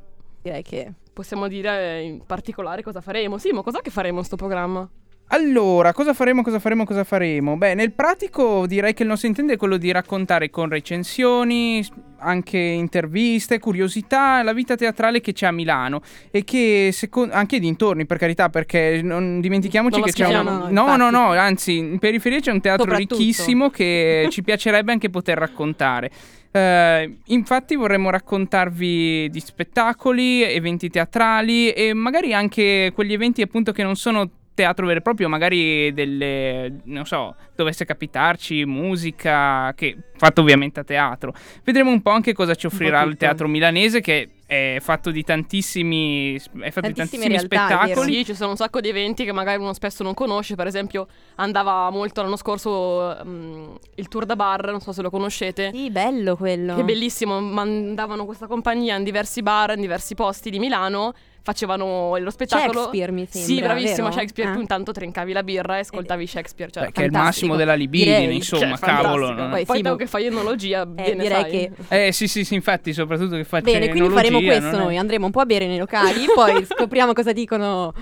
direi 0.42 0.62
che... 0.62 0.92
possiamo 1.14 1.48
dire 1.48 2.02
in 2.02 2.26
particolare 2.26 2.84
cosa 2.84 3.02
faremo. 3.02 3.38
Simo, 3.38 3.64
cos'è 3.64 3.82
che 3.82 3.92
faremo 3.92 4.20
in 4.20 4.26
sto 4.26 4.36
programma? 4.36 4.90
Allora, 5.28 5.94
cosa 5.94 6.14
faremo, 6.14 6.44
cosa 6.44 6.60
faremo, 6.60 6.86
cosa 6.86 7.04
faremo? 7.04 7.58
Beh, 7.58 7.74
nel 7.74 7.92
pratico 7.92 8.68
direi 8.68 8.94
che 8.94 9.02
il 9.02 9.10
nostro 9.10 9.28
intento 9.28 9.54
è 9.54 9.58
quello 9.58 9.78
di 9.78 9.92
raccontare 9.92 10.52
con 10.52 10.70
recensioni, 10.70 11.84
anche 12.20 12.58
interviste, 12.60 13.58
curiosità, 13.58 14.44
la 14.44 14.54
vita 14.54 14.76
teatrale 14.76 15.22
che 15.22 15.34
c'è 15.34 15.48
a 15.48 15.52
Milano 15.52 16.02
e 16.30 16.44
che 16.44 16.90
secon- 16.92 17.32
anche 17.32 17.58
dintorni, 17.60 18.06
per 18.06 18.18
carità, 18.18 18.50
perché 18.50 19.02
non 19.02 19.40
dimentichiamoci 19.40 19.98
Non 19.98 20.06
che 20.06 20.14
c'è 20.14 20.38
un... 20.38 20.46
No, 20.46 20.68
no, 20.70 20.94
infatti. 20.94 21.12
no, 21.12 21.32
anzi, 21.32 21.78
in 21.78 21.98
periferia 21.98 22.40
c'è 22.40 22.52
un 22.52 22.62
teatro 22.62 22.96
ricchissimo 22.96 23.72
che 23.72 24.28
ci 24.30 24.44
piacerebbe 24.44 24.92
anche 24.92 25.10
poter 25.10 25.40
raccontare. 25.40 26.12
Eh, 26.56 27.18
infatti 27.26 27.76
vorremmo 27.76 28.12
raccontarvi 28.12 29.28
di 29.32 29.40
spettacoli, 29.40 30.44
eventi 30.44 30.88
teatrali 30.90 31.72
e 31.72 31.96
magari 31.96 32.32
anche 32.32 32.92
quegli 32.94 33.14
eventi 33.14 33.42
appunto 33.42 33.72
che 33.72 33.82
non 33.82 33.96
sono 33.96 34.30
teatro 34.54 34.86
vero 34.86 35.00
e 35.00 35.02
proprio, 35.02 35.28
magari 35.30 35.92
delle, 35.94 36.82
non 36.84 37.06
so, 37.06 37.36
dovesse 37.56 37.86
capitarci 37.86 38.66
musica, 38.66 39.74
che 39.76 39.98
fatto 40.16 40.42
ovviamente 40.42 40.80
a 40.80 40.84
teatro. 40.84 41.34
Vedremo 41.64 41.90
un 41.90 42.04
po' 42.04 42.12
anche 42.12 42.34
cosa 42.34 42.54
ci 42.54 42.68
offrirà 42.68 43.02
il 43.02 43.18
teatro 43.18 43.48
milanese 43.48 44.00
che 44.00 44.30
è 44.46 44.78
fatto 44.82 45.10
di 45.12 45.24
tantissimi, 45.24 46.36
è 46.60 46.70
fatto 46.72 46.88
di 46.88 46.94
tantissimi 46.94 47.28
realtà, 47.28 47.46
è 47.46 47.70
vero. 47.70 47.84
spettacoli. 47.86 48.14
Sì, 48.14 48.26
ci 48.26 48.36
sono 48.36 48.52
un 48.52 48.56
sacco 48.56 48.82
di 48.82 48.90
eventi 48.90 49.24
che 49.26 49.32
magari 49.32 49.60
uno 49.60 49.74
spesso 49.74 50.04
non 50.04 50.14
conosce. 50.14 50.56
Per 50.56 50.68
esempio, 50.68 51.08
andava 51.36 51.90
molto 51.90 52.22
l'anno 52.22 52.36
scorso 52.36 53.18
mm, 53.24 53.76
il 53.96 54.08
tour 54.08 54.26
da 54.26 54.36
bar, 54.36 54.70
non 54.70 54.82
so 54.82 54.92
se 54.92 55.02
lo 55.02 55.10
conoscete. 55.10 55.72
Sì, 55.74 55.90
bello 55.90 56.36
quello. 56.36 56.76
Che 56.76 56.84
bellissimo, 56.84 57.40
mandavano 57.40 58.26
questa 58.26 58.48
compagnia 58.48 58.96
in 58.96 59.04
diversi 59.04 59.42
bar, 59.42 59.72
in 59.76 59.82
diversi 59.82 60.14
posti 60.16 60.50
di 60.50 60.60
Milano, 60.60 61.14
facevano 61.44 62.18
lo 62.18 62.30
spettacolo. 62.30 62.72
Shakespeare, 62.84 63.12
mi 63.12 63.28
Sì, 63.30 63.40
sembra, 63.42 63.66
bravissimo 63.68 64.08
vero? 64.08 64.12
Shakespeare, 64.12 64.50
Ah. 64.50 64.54
tu 64.54 64.60
intanto 64.62 64.92
trincavi 64.94 65.34
la 65.34 65.44
birra 65.44 65.76
e 65.76 65.80
ascoltavi 65.82 66.26
Shakespeare. 66.26 66.72
Cioè, 66.72 66.86
Beh, 66.86 66.92
che 66.94 67.02
è 67.02 67.06
il 67.06 67.12
massimo 67.12 67.56
della 67.56 67.74
libidine, 67.76 68.20
Direi. 68.22 68.36
insomma, 68.38 68.78
cioè, 68.78 68.80
cavolo. 68.80 69.32
non- 69.34 69.50
Poi 69.52 69.66
Poi 69.66 69.78
Simo- 69.78 69.90
tu 69.92 69.96
che 69.98 70.08
fai 70.08 70.26
enologia, 70.26 70.82
Eh, 70.84 70.86
bene 70.86 71.22
direi 71.24 71.42
fai. 71.42 71.52
che... 71.90 72.08
Eh 72.08 72.12
sì, 72.14 72.28
sì, 72.28 72.44
sì, 72.46 72.56
infatti, 72.56 72.94
soprattutto 72.94 73.36
che 73.36 73.44
faccio 73.44 73.64
Bene, 73.66 73.90
quindi 73.90 74.10
faremo 74.10 74.42
questo 74.42 74.78
noi, 74.78 74.98
andremo 74.98 75.26
un 75.26 75.32
po' 75.32 75.42
a 75.42 75.46
bere 75.46 75.68
nei 75.68 75.78
locali, 75.78 76.26
poi 76.34 76.66
scopriamo 76.66 77.14
cosa 77.14 77.32
dicono... 77.34 77.94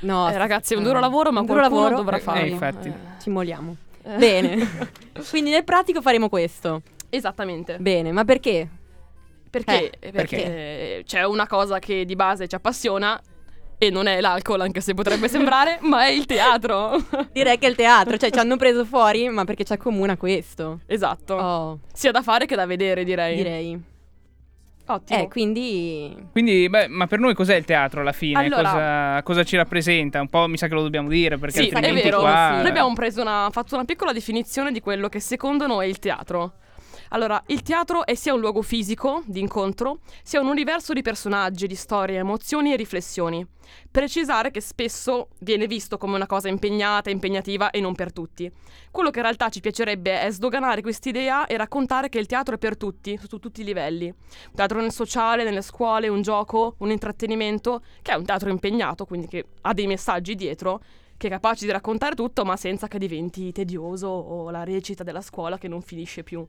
No, 0.00 0.28
Eh, 0.30 0.36
ragazzi, 0.36 0.74
è 0.74 0.76
un 0.76 0.82
duro 0.84 1.00
lavoro, 1.00 1.32
ma 1.32 1.40
un 1.40 1.46
duro 1.46 1.60
lavoro. 1.60 1.96
dovrà 1.96 2.16
Eh, 2.18 2.20
farlo. 2.20 2.42
eh, 2.42 2.48
infatti. 2.48 2.92
ci 3.20 3.30
molliamo. 3.30 3.76
Eh. 4.04 4.16
Bene. 4.16 4.68
quindi 5.30 5.50
nel 5.50 5.64
pratico 5.64 6.00
faremo 6.00 6.28
questo. 6.28 6.82
Esattamente. 7.10 7.78
Bene, 7.78 8.12
ma 8.12 8.24
perché? 8.24 8.68
Perché? 9.50 9.90
Eh, 9.98 10.10
perché 10.12 10.44
eh, 10.98 11.02
c'è 11.04 11.24
una 11.24 11.46
cosa 11.46 11.78
che 11.78 12.04
di 12.04 12.14
base 12.16 12.46
ci 12.48 12.54
appassiona 12.54 13.20
e 13.80 13.90
non 13.90 14.06
è 14.08 14.20
l'alcol, 14.20 14.60
anche 14.60 14.80
se 14.80 14.94
potrebbe 14.94 15.28
sembrare, 15.30 15.78
ma 15.82 16.04
è 16.06 16.10
il 16.10 16.26
teatro. 16.26 16.96
Direi 17.32 17.58
che 17.58 17.66
è 17.66 17.70
il 17.70 17.76
teatro, 17.76 18.16
cioè 18.16 18.30
ci 18.30 18.38
hanno 18.38 18.56
preso 18.56 18.84
fuori, 18.84 19.28
ma 19.28 19.44
perché 19.44 19.64
ci 19.64 19.72
accomuna 19.72 20.16
questo. 20.16 20.80
esatto. 20.86 21.34
Oh, 21.34 21.78
Sia 21.92 22.10
da 22.10 22.22
fare 22.22 22.46
che 22.46 22.56
da 22.56 22.66
vedere, 22.66 23.04
direi. 23.04 23.36
direi. 23.36 23.82
Ottimo. 24.90 25.20
Eh, 25.20 25.28
quindi... 25.28 26.16
Quindi, 26.32 26.66
beh, 26.68 26.88
ma 26.88 27.06
per 27.06 27.18
noi 27.18 27.34
cos'è 27.34 27.54
il 27.56 27.64
teatro 27.66 28.00
alla 28.00 28.12
fine? 28.12 28.38
Allora- 28.38 28.62
cosa, 28.70 29.22
cosa 29.22 29.44
ci 29.44 29.54
rappresenta? 29.56 30.18
Un 30.18 30.28
po' 30.28 30.46
mi 30.48 30.56
sa 30.56 30.66
che 30.66 30.72
lo 30.72 30.80
dobbiamo 30.82 31.08
dire 31.10 31.36
perché 31.36 31.60
Sì, 31.60 31.68
è 31.68 31.74
altrimenti 31.74 32.08
vero. 32.08 32.20
qua... 32.20 32.56
Noi 32.56 32.68
abbiamo 32.68 32.92
preso 32.94 33.20
una, 33.20 33.48
fatto 33.52 33.74
una 33.74 33.84
piccola 33.84 34.12
definizione 34.14 34.72
di 34.72 34.80
quello 34.80 35.10
che 35.10 35.20
secondo 35.20 35.66
noi 35.66 35.84
è 35.86 35.88
il 35.90 35.98
teatro. 35.98 36.52
Allora, 37.10 37.42
il 37.46 37.62
teatro 37.62 38.04
è 38.04 38.14
sia 38.14 38.34
un 38.34 38.40
luogo 38.40 38.62
fisico 38.62 39.22
di 39.26 39.40
incontro, 39.40 40.00
sia 40.22 40.40
un 40.40 40.46
universo 40.48 40.92
di 40.92 41.02
personaggi, 41.02 41.66
di 41.66 41.74
storie, 41.74 42.18
emozioni 42.18 42.72
e 42.72 42.76
riflessioni. 42.76 43.46
Precisare 43.90 44.50
che 44.50 44.60
spesso 44.60 45.28
viene 45.40 45.66
visto 45.66 45.96
come 45.96 46.16
una 46.16 46.26
cosa 46.26 46.48
impegnata, 46.48 47.10
impegnativa 47.10 47.70
e 47.70 47.80
non 47.80 47.94
per 47.94 48.12
tutti. 48.12 48.50
Quello 48.90 49.10
che 49.10 49.18
in 49.18 49.24
realtà 49.24 49.48
ci 49.48 49.60
piacerebbe 49.60 50.20
è 50.20 50.30
sdoganare 50.30 50.82
quest'idea 50.82 51.46
e 51.46 51.56
raccontare 51.56 52.08
che 52.08 52.18
il 52.18 52.26
teatro 52.26 52.54
è 52.54 52.58
per 52.58 52.76
tutti, 52.76 53.18
su 53.26 53.38
tutti 53.38 53.60
i 53.62 53.64
livelli. 53.64 54.06
Un 54.06 54.54
teatro 54.54 54.80
nel 54.80 54.92
sociale, 54.92 55.44
nelle 55.44 55.62
scuole, 55.62 56.08
un 56.08 56.22
gioco, 56.22 56.74
un 56.78 56.90
intrattenimento, 56.90 57.82
che 58.02 58.12
è 58.12 58.16
un 58.16 58.24
teatro 58.24 58.50
impegnato, 58.50 59.04
quindi 59.04 59.28
che 59.28 59.44
ha 59.62 59.72
dei 59.72 59.86
messaggi 59.86 60.34
dietro, 60.34 60.80
che 61.16 61.26
è 61.26 61.30
capace 61.30 61.66
di 61.66 61.72
raccontare 61.72 62.14
tutto, 62.14 62.44
ma 62.44 62.56
senza 62.56 62.86
che 62.86 62.98
diventi 62.98 63.50
tedioso 63.52 64.06
o 64.08 64.50
la 64.50 64.64
recita 64.64 65.02
della 65.02 65.20
scuola 65.20 65.58
che 65.58 65.68
non 65.68 65.82
finisce 65.82 66.22
più. 66.22 66.46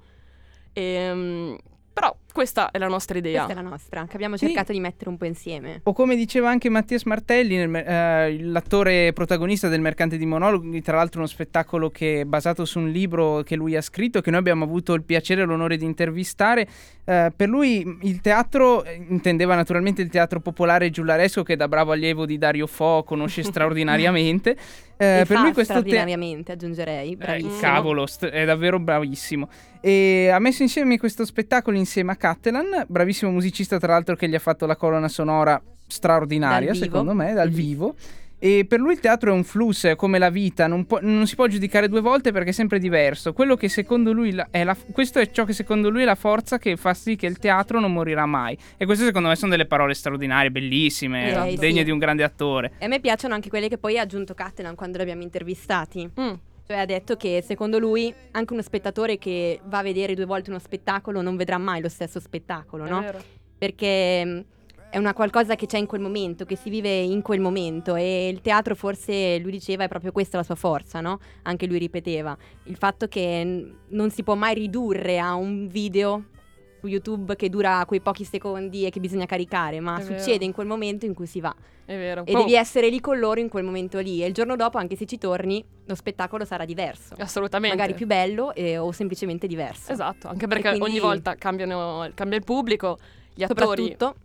Ehm, 0.73 1.57
però 1.93 2.15
questa 2.33 2.71
è 2.71 2.77
la 2.77 2.87
nostra 2.87 3.17
idea. 3.17 3.43
Questa 3.43 3.59
è 3.59 3.63
la 3.63 3.69
nostra, 3.69 4.05
che 4.05 4.15
abbiamo 4.15 4.37
Sì. 4.37 4.45
cercato 4.47 4.71
di 4.71 4.79
mettere 4.79 5.09
un 5.09 5.17
po' 5.17 5.25
insieme. 5.25 5.81
O 5.83 5.93
come 5.93 6.15
diceva 6.15 6.49
anche 6.49 6.69
Mattias 6.69 7.03
Martelli, 7.03 7.55
nel 7.57 7.73
eh, 7.75 8.37
l'attore 8.43 9.11
protagonista 9.13 9.67
del 9.67 9.81
Mercante 9.81 10.17
di 10.17 10.25
Monologhi, 10.25 10.81
tra 10.81 10.97
l'altro 10.97 11.19
uno 11.19 11.27
spettacolo 11.29 11.89
che 11.89 12.21
è 12.21 12.25
basato 12.25 12.65
su 12.65 12.79
un 12.79 12.89
libro 12.89 13.41
che 13.43 13.55
lui 13.55 13.75
ha 13.75 13.81
scritto, 13.81 14.21
che 14.21 14.29
noi 14.29 14.39
abbiamo 14.39 14.63
avuto 14.63 14.93
il 14.93 15.03
piacere 15.03 15.41
e 15.41 15.45
l'onore 15.45 15.77
di 15.77 15.85
intervistare. 15.85 16.67
Eh, 17.05 17.31
per 17.35 17.49
lui 17.49 17.83
mh, 17.83 17.99
il 18.03 18.21
teatro 18.21 18.83
eh, 18.83 19.03
intendeva 19.09 19.55
naturalmente 19.55 20.01
il 20.01 20.09
teatro 20.09 20.39
popolare 20.39 20.89
giullaresco 20.91 21.41
che 21.43 21.55
da 21.55 21.67
bravo 21.67 21.91
allievo 21.91 22.25
di 22.25 22.37
Dario 22.37 22.67
Fo 22.67 23.03
conosce 23.03 23.41
straordinariamente. 23.43 24.55
Eh, 25.01 25.21
e 25.21 25.25
per 25.25 25.27
fa 25.37 25.41
lui 25.43 25.53
questo 25.53 25.73
straordinariamente, 25.73 26.51
aggiungerei, 26.51 27.13
Eh, 27.13 27.15
bravissimo. 27.15 27.57
cavolo, 27.59 28.05
st- 28.05 28.25
è 28.27 28.43
davvero 28.45 28.79
bravissimo. 28.79 29.47
E 29.81 30.29
ha 30.29 30.39
messo 30.39 30.61
insieme 30.61 30.97
questo 30.99 31.23
spettacolo 31.23 31.77
insieme 31.77 32.11
a 32.11 32.15
Cattelan, 32.19 32.83
bravissimo 32.87 33.31
musicista 33.31 33.79
tra 33.79 33.93
l'altro 33.93 34.15
che 34.17 34.27
gli 34.27 34.35
ha 34.35 34.39
fatto 34.39 34.65
la 34.65 34.75
colonna 34.75 35.07
sonora 35.07 35.59
straordinaria 35.87 36.73
secondo 36.73 37.13
me, 37.13 37.33
dal 37.33 37.49
vivo. 37.49 37.95
E 38.41 38.63
per 38.65 38.79
lui 38.79 38.93
il 38.93 39.01
teatro 39.01 39.31
è 39.31 39.33
un 39.33 39.43
flusso, 39.43 39.89
è 39.89 39.97
come 39.97 40.17
la 40.17 40.29
vita, 40.29 40.65
non, 40.67 40.85
può- 40.85 40.99
non 41.01 41.27
si 41.27 41.35
può 41.35 41.47
giudicare 41.47 41.89
due 41.89 41.99
volte 41.99 42.31
perché 42.31 42.51
è 42.51 42.53
sempre 42.53 42.79
diverso. 42.79 43.33
Quello 43.33 43.55
che 43.57 43.67
secondo 43.67 44.13
lui 44.13 44.31
la- 44.31 44.47
è 44.49 44.63
la- 44.63 44.77
questo 44.93 45.19
è 45.19 45.29
ciò 45.29 45.43
che 45.43 45.51
secondo 45.51 45.89
lui 45.89 46.03
è 46.03 46.05
la 46.05 46.15
forza 46.15 46.57
che 46.57 46.77
fa 46.77 46.93
sì 46.93 47.17
che 47.17 47.25
il 47.25 47.37
teatro 47.37 47.81
non 47.81 47.91
morirà 47.91 48.25
mai. 48.25 48.57
E 48.77 48.85
queste 48.85 49.03
secondo 49.03 49.27
me 49.27 49.35
sono 49.35 49.51
delle 49.51 49.65
parole 49.65 49.93
straordinarie, 49.93 50.51
bellissime, 50.51 51.25
Direi 51.25 51.55
degne 51.57 51.79
sì. 51.79 51.83
di 51.85 51.91
un 51.91 51.97
grande 51.97 52.23
attore. 52.23 52.71
E 52.77 52.85
a 52.85 52.87
me 52.87 53.01
piacciono 53.01 53.33
anche 53.33 53.49
quelle 53.49 53.67
che 53.67 53.77
poi 53.77 53.97
ha 53.99 54.03
aggiunto 54.03 54.33
Cattelan 54.33 54.75
quando 54.75 54.95
li 54.97 55.03
abbiamo 55.03 55.23
intervistati. 55.23 56.09
Mm, 56.19 56.31
ha 56.77 56.85
detto 56.85 57.15
che 57.15 57.43
secondo 57.45 57.79
lui 57.79 58.13
anche 58.31 58.53
uno 58.53 58.61
spettatore 58.61 59.17
che 59.17 59.59
va 59.65 59.79
a 59.79 59.83
vedere 59.83 60.13
due 60.13 60.25
volte 60.25 60.51
uno 60.51 60.59
spettacolo 60.59 61.21
non 61.21 61.35
vedrà 61.35 61.57
mai 61.57 61.81
lo 61.81 61.89
stesso 61.89 62.19
spettacolo, 62.19 62.87
no? 62.87 63.01
Perché 63.57 64.23
mh, 64.23 64.45
è 64.91 64.97
una 64.97 65.13
qualcosa 65.13 65.55
che 65.55 65.65
c'è 65.65 65.79
in 65.79 65.87
quel 65.87 66.01
momento, 66.01 66.45
che 66.45 66.55
si 66.55 66.69
vive 66.69 66.95
in 66.95 67.21
quel 67.23 67.39
momento 67.39 67.95
e 67.95 68.29
il 68.29 68.41
teatro 68.41 68.75
forse 68.75 69.39
lui 69.39 69.51
diceva 69.51 69.83
è 69.83 69.87
proprio 69.87 70.11
questa 70.11 70.37
la 70.37 70.43
sua 70.43 70.55
forza, 70.55 71.01
no? 71.01 71.19
Anche 71.43 71.65
lui 71.65 71.79
ripeteva 71.79 72.37
il 72.65 72.75
fatto 72.75 73.07
che 73.07 73.43
n- 73.43 73.75
non 73.89 74.11
si 74.11 74.21
può 74.21 74.35
mai 74.35 74.53
ridurre 74.53 75.17
a 75.17 75.33
un 75.33 75.67
video 75.67 76.25
su 76.79 76.87
YouTube 76.87 77.35
che 77.35 77.49
dura 77.49 77.83
quei 77.85 77.99
pochi 78.01 78.23
secondi 78.23 78.85
e 78.85 78.89
che 78.89 78.99
bisogna 78.99 79.25
caricare, 79.25 79.79
ma 79.79 79.97
È 79.99 80.03
vero. 80.03 80.17
succede 80.19 80.45
in 80.45 80.51
quel 80.53 80.67
momento 80.67 81.05
in 81.05 81.13
cui 81.13 81.25
si 81.27 81.39
va 81.41 81.53
È 81.85 81.95
vero. 81.95 82.21
e 82.25 82.31
Poi- 82.31 82.41
devi 82.43 82.55
essere 82.55 82.89
lì 82.89 82.99
con 83.01 83.19
loro 83.19 83.39
in 83.39 83.49
quel 83.49 83.63
momento 83.63 83.99
lì 83.99 84.23
e 84.23 84.27
il 84.27 84.33
giorno 84.33 84.55
dopo 84.55 84.77
anche 84.77 84.95
se 84.95 85.05
ci 85.05 85.17
torni 85.17 85.63
lo 85.85 85.95
spettacolo 85.95 86.45
sarà 86.45 86.65
diverso. 86.65 87.15
Assolutamente. 87.17 87.75
Magari 87.75 87.93
più 87.95 88.05
bello 88.05 88.53
e- 88.53 88.77
o 88.77 88.91
semplicemente 88.91 89.47
diverso. 89.47 89.91
Esatto, 89.91 90.27
anche 90.27 90.47
perché 90.47 90.69
quindi- 90.69 90.83
ogni 90.89 90.99
volta 90.99 91.35
cambiano, 91.35 92.09
cambia 92.13 92.37
il 92.37 92.43
pubblico, 92.43 92.97
gli 93.33 93.43
attori... 93.43 93.59
Soprattutto 93.93 94.15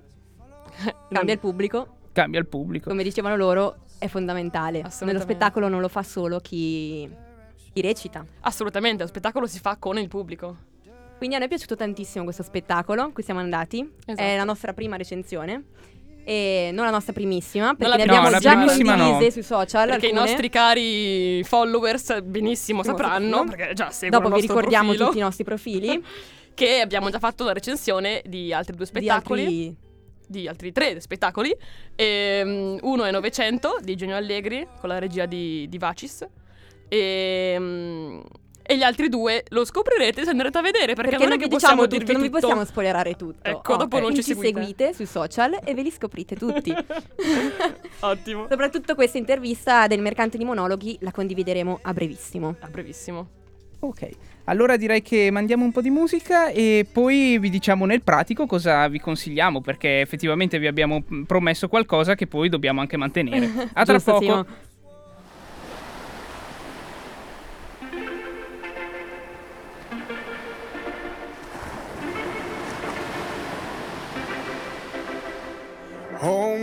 cambia 1.10 1.34
il 1.34 1.40
pubblico, 1.40 1.86
Cambia 2.12 2.38
il 2.40 2.46
pubblico. 2.46 2.88
come 2.90 3.02
dicevano 3.02 3.36
loro, 3.36 3.76
è 3.98 4.06
fondamentale. 4.08 4.78
Assolutamente. 4.80 5.04
Nello 5.04 5.20
spettacolo 5.20 5.68
non 5.68 5.80
lo 5.80 5.88
fa 5.88 6.02
solo 6.02 6.38
chi, 6.40 7.08
chi 7.72 7.80
recita. 7.80 8.24
Assolutamente, 8.40 9.02
lo 9.02 9.08
spettacolo 9.08 9.46
si 9.46 9.58
fa 9.58 9.76
con 9.78 9.98
il 9.98 10.08
pubblico. 10.08 10.56
Quindi 11.16 11.36
a 11.36 11.38
noi 11.38 11.46
è 11.46 11.50
piaciuto 11.50 11.76
tantissimo 11.76 12.24
questo 12.24 12.42
spettacolo, 12.42 13.10
qui 13.12 13.22
siamo 13.22 13.40
andati. 13.40 13.88
Esatto. 14.04 14.20
È 14.20 14.36
la 14.36 14.44
nostra 14.44 14.72
prima 14.72 14.96
recensione. 14.96 15.64
E 16.26 16.70
non 16.72 16.86
la 16.86 16.90
nostra 16.90 17.12
primissima, 17.12 17.74
perché 17.74 17.96
ne 17.96 18.02
abbiamo 18.04 18.24
No, 18.24 18.30
la 18.30 18.38
già 18.38 18.56
primissima 18.56 18.94
no. 18.94 19.04
condivise 19.04 19.30
sui 19.30 19.42
social. 19.42 19.88
Perché 19.88 20.06
alcune. 20.06 20.22
i 20.22 20.24
nostri 20.24 20.48
cari 20.48 21.44
followers 21.44 22.22
benissimo 22.22 22.80
Primo 22.80 22.96
sapranno, 22.96 23.44
perché 23.44 23.72
già 23.74 23.90
seguono 23.90 24.24
Dopo 24.24 24.34
vi 24.36 24.40
ricordiamo 24.40 24.86
profilo, 24.88 25.06
tutti 25.06 25.18
i 25.18 25.22
nostri 25.22 25.44
profili. 25.44 26.04
che 26.54 26.80
abbiamo 26.80 27.10
già 27.10 27.18
fatto 27.18 27.44
la 27.44 27.52
recensione 27.52 28.22
di 28.24 28.52
altri 28.52 28.76
due 28.76 28.84
di 28.84 28.90
spettacoli. 28.90 29.42
altri 29.42 29.76
di 30.26 30.48
altri 30.48 30.72
tre 30.72 31.00
spettacoli. 31.00 31.54
Ehm, 31.94 32.78
uno 32.82 33.04
è 33.04 33.10
900 33.10 33.78
di 33.82 33.94
Genio 33.94 34.16
Allegri 34.16 34.66
con 34.80 34.88
la 34.88 34.98
regia 34.98 35.26
di, 35.26 35.66
di 35.68 35.78
Vacis. 35.78 36.26
E, 36.88 38.22
e 38.66 38.76
gli 38.76 38.82
altri 38.82 39.08
due 39.08 39.44
lo 39.48 39.64
scoprirete 39.64 40.24
se 40.24 40.30
andrete 40.30 40.58
a 40.58 40.62
vedere 40.62 40.94
perché, 40.94 41.10
Perché, 41.10 41.16
non 41.18 41.28
non 41.28 41.32
è 41.38 41.42
che 41.42 41.48
vi 41.48 41.54
diciamo 41.54 41.82
possiamo 41.82 41.82
tutto, 41.82 41.96
dirvi 41.96 42.12
non 42.12 42.22
vi 42.22 42.30
possiamo 42.30 42.64
spoilerare 42.64 43.14
tutto. 43.14 43.48
Ecco, 43.48 43.76
dopo 43.76 43.96
non 43.96 44.06
quindi 44.06 44.22
ci 44.22 44.34
seguite. 44.34 44.58
seguite 44.58 44.92
sui 44.94 45.06
social 45.06 45.58
e 45.62 45.74
ve 45.74 45.82
li 45.82 45.90
scoprite 45.90 46.34
tutti. 46.36 46.74
Ottimo. 48.00 48.46
Soprattutto 48.48 48.94
questa 48.94 49.18
intervista 49.18 49.86
del 49.86 50.00
mercante 50.00 50.38
di 50.38 50.44
monologhi 50.44 50.96
la 51.00 51.10
condivideremo 51.10 51.80
a 51.82 51.92
brevissimo. 51.92 52.56
Ah, 52.60 52.68
brevissimo. 52.68 53.28
Ok, 53.80 54.08
allora 54.44 54.78
direi 54.78 55.02
che 55.02 55.30
mandiamo 55.30 55.62
un 55.64 55.70
po' 55.70 55.82
di 55.82 55.90
musica 55.90 56.48
e 56.48 56.86
poi 56.90 57.38
vi 57.38 57.50
diciamo 57.50 57.84
nel 57.84 58.00
pratico 58.00 58.46
cosa 58.46 58.88
vi 58.88 58.98
consigliamo 58.98 59.60
perché 59.60 60.00
effettivamente 60.00 60.58
vi 60.58 60.66
abbiamo 60.66 61.04
promesso 61.26 61.68
qualcosa 61.68 62.14
che 62.14 62.26
poi 62.26 62.48
dobbiamo 62.48 62.80
anche 62.80 62.96
mantenere. 62.96 63.68
A 63.74 63.84
tra 63.84 63.94
Giusto, 63.96 64.12
poco. 64.12 64.22
Simo? 64.22 64.46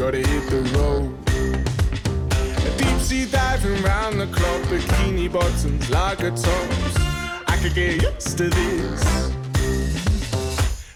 gotta 0.00 0.16
hit 0.16 0.48
the 0.48 0.62
road. 0.78 1.14
Deep 2.78 3.00
sea 3.00 3.26
diving 3.26 3.82
round 3.82 4.18
the 4.18 4.26
clock, 4.28 4.62
bikini 4.62 5.30
bottoms, 5.30 5.90
lager 5.90 6.30
tops. 6.30 6.96
I 7.46 7.58
could 7.60 7.74
get 7.74 8.00
used 8.00 8.38
to 8.38 8.48
this. 8.48 9.02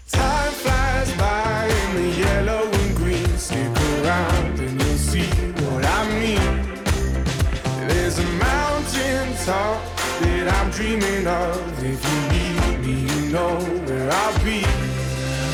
Time 0.09 0.51
flies 0.53 1.11
by 1.17 1.67
in 1.81 1.95
the 2.01 2.09
yellow 2.19 2.63
and 2.67 2.95
green. 2.95 3.37
Stick 3.37 3.77
around 4.01 4.59
and 4.59 4.81
you'll 4.81 4.97
see 4.97 5.29
what 5.65 5.85
I 5.85 6.01
mean. 6.19 6.53
There's 7.87 8.17
a 8.17 8.27
mountain 8.47 9.35
top 9.45 9.85
that 10.21 10.47
I'm 10.57 10.71
dreaming 10.71 11.27
of. 11.27 11.83
If 11.93 12.01
you 12.09 12.19
need 12.33 12.79
me, 12.83 12.95
you 13.13 13.31
know 13.31 13.59
where 13.85 14.11
I'll 14.11 14.43
be. 14.43 14.84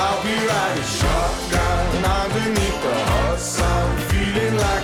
I'll 0.00 0.22
be 0.22 0.36
riding 0.52 0.88
shotgun 0.98 2.04
underneath 2.20 2.78
the 2.86 2.94
hot 3.10 3.38
sun, 3.38 3.98
feeling 4.10 4.56
like. 4.56 4.78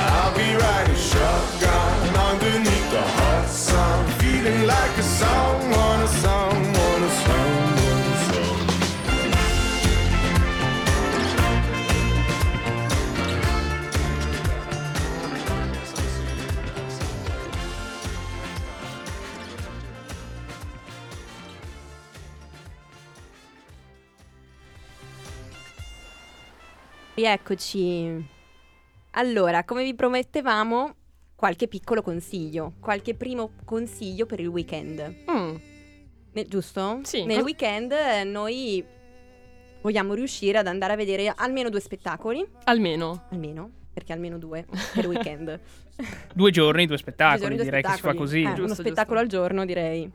I'll 0.00 0.34
be 0.36 0.54
riding 0.54 0.96
shotgun 0.96 2.16
underneath 2.28 2.90
the 2.90 3.02
hot 3.16 3.48
sun, 3.48 4.06
feeling 4.20 4.66
like 4.66 4.98
a 4.98 5.02
someone, 5.02 5.57
Rieccoci. 27.18 28.26
Allora, 29.14 29.64
come 29.64 29.82
vi 29.82 29.92
promettevamo, 29.92 30.94
qualche 31.34 31.66
piccolo 31.66 32.00
consiglio, 32.00 32.74
qualche 32.78 33.14
primo 33.14 33.50
consiglio 33.64 34.24
per 34.24 34.38
il 34.38 34.46
weekend. 34.46 35.14
Mm, 35.28 35.54
Ne- 36.30 36.44
giusto? 36.46 37.00
Sì, 37.02 37.24
Nel 37.24 37.40
weekend 37.42 37.90
eh, 37.90 38.22
noi 38.22 38.84
vogliamo 39.80 40.14
riuscire 40.14 40.58
ad 40.58 40.68
andare 40.68 40.92
a 40.92 40.96
vedere 40.96 41.32
almeno 41.34 41.70
due 41.70 41.80
spettacoli, 41.80 42.46
almeno. 42.64 43.24
almeno, 43.30 43.68
perché 43.92 44.12
almeno 44.12 44.38
due 44.38 44.64
per 44.94 45.08
weekend. 45.08 45.58
Due 46.32 46.52
giorni, 46.52 46.86
due 46.86 46.98
spettacoli, 46.98 47.38
Due 47.38 47.40
giorni, 47.48 47.56
due 47.56 47.64
direi 47.64 47.82
che 47.82 47.88
si 47.88 47.94
fa 47.94 48.10
spettacoli. 48.10 48.24
così. 48.24 48.42
Eh, 48.42 48.46
uno 48.46 48.54
Giusto, 48.68 48.82
spettacolo 48.82 49.18
al 49.18 49.26
giorno, 49.26 49.64
direi. 49.64 50.08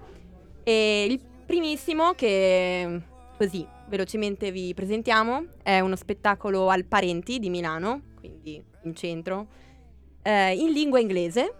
E 0.63 1.05
il 1.09 1.19
primissimo 1.45 2.13
che 2.13 3.01
così 3.37 3.67
velocemente 3.97 4.49
vi 4.51 4.73
presentiamo 4.73 5.45
è 5.61 5.79
uno 5.79 5.95
spettacolo 5.95 6.69
al 6.69 6.83
Parenti 6.85 7.37
di 7.37 7.51
Milano, 7.51 8.01
quindi 8.17 8.59
in 8.85 8.95
centro, 8.95 9.45
eh, 10.23 10.55
in 10.55 10.71
lingua 10.71 10.99
inglese. 10.99 11.53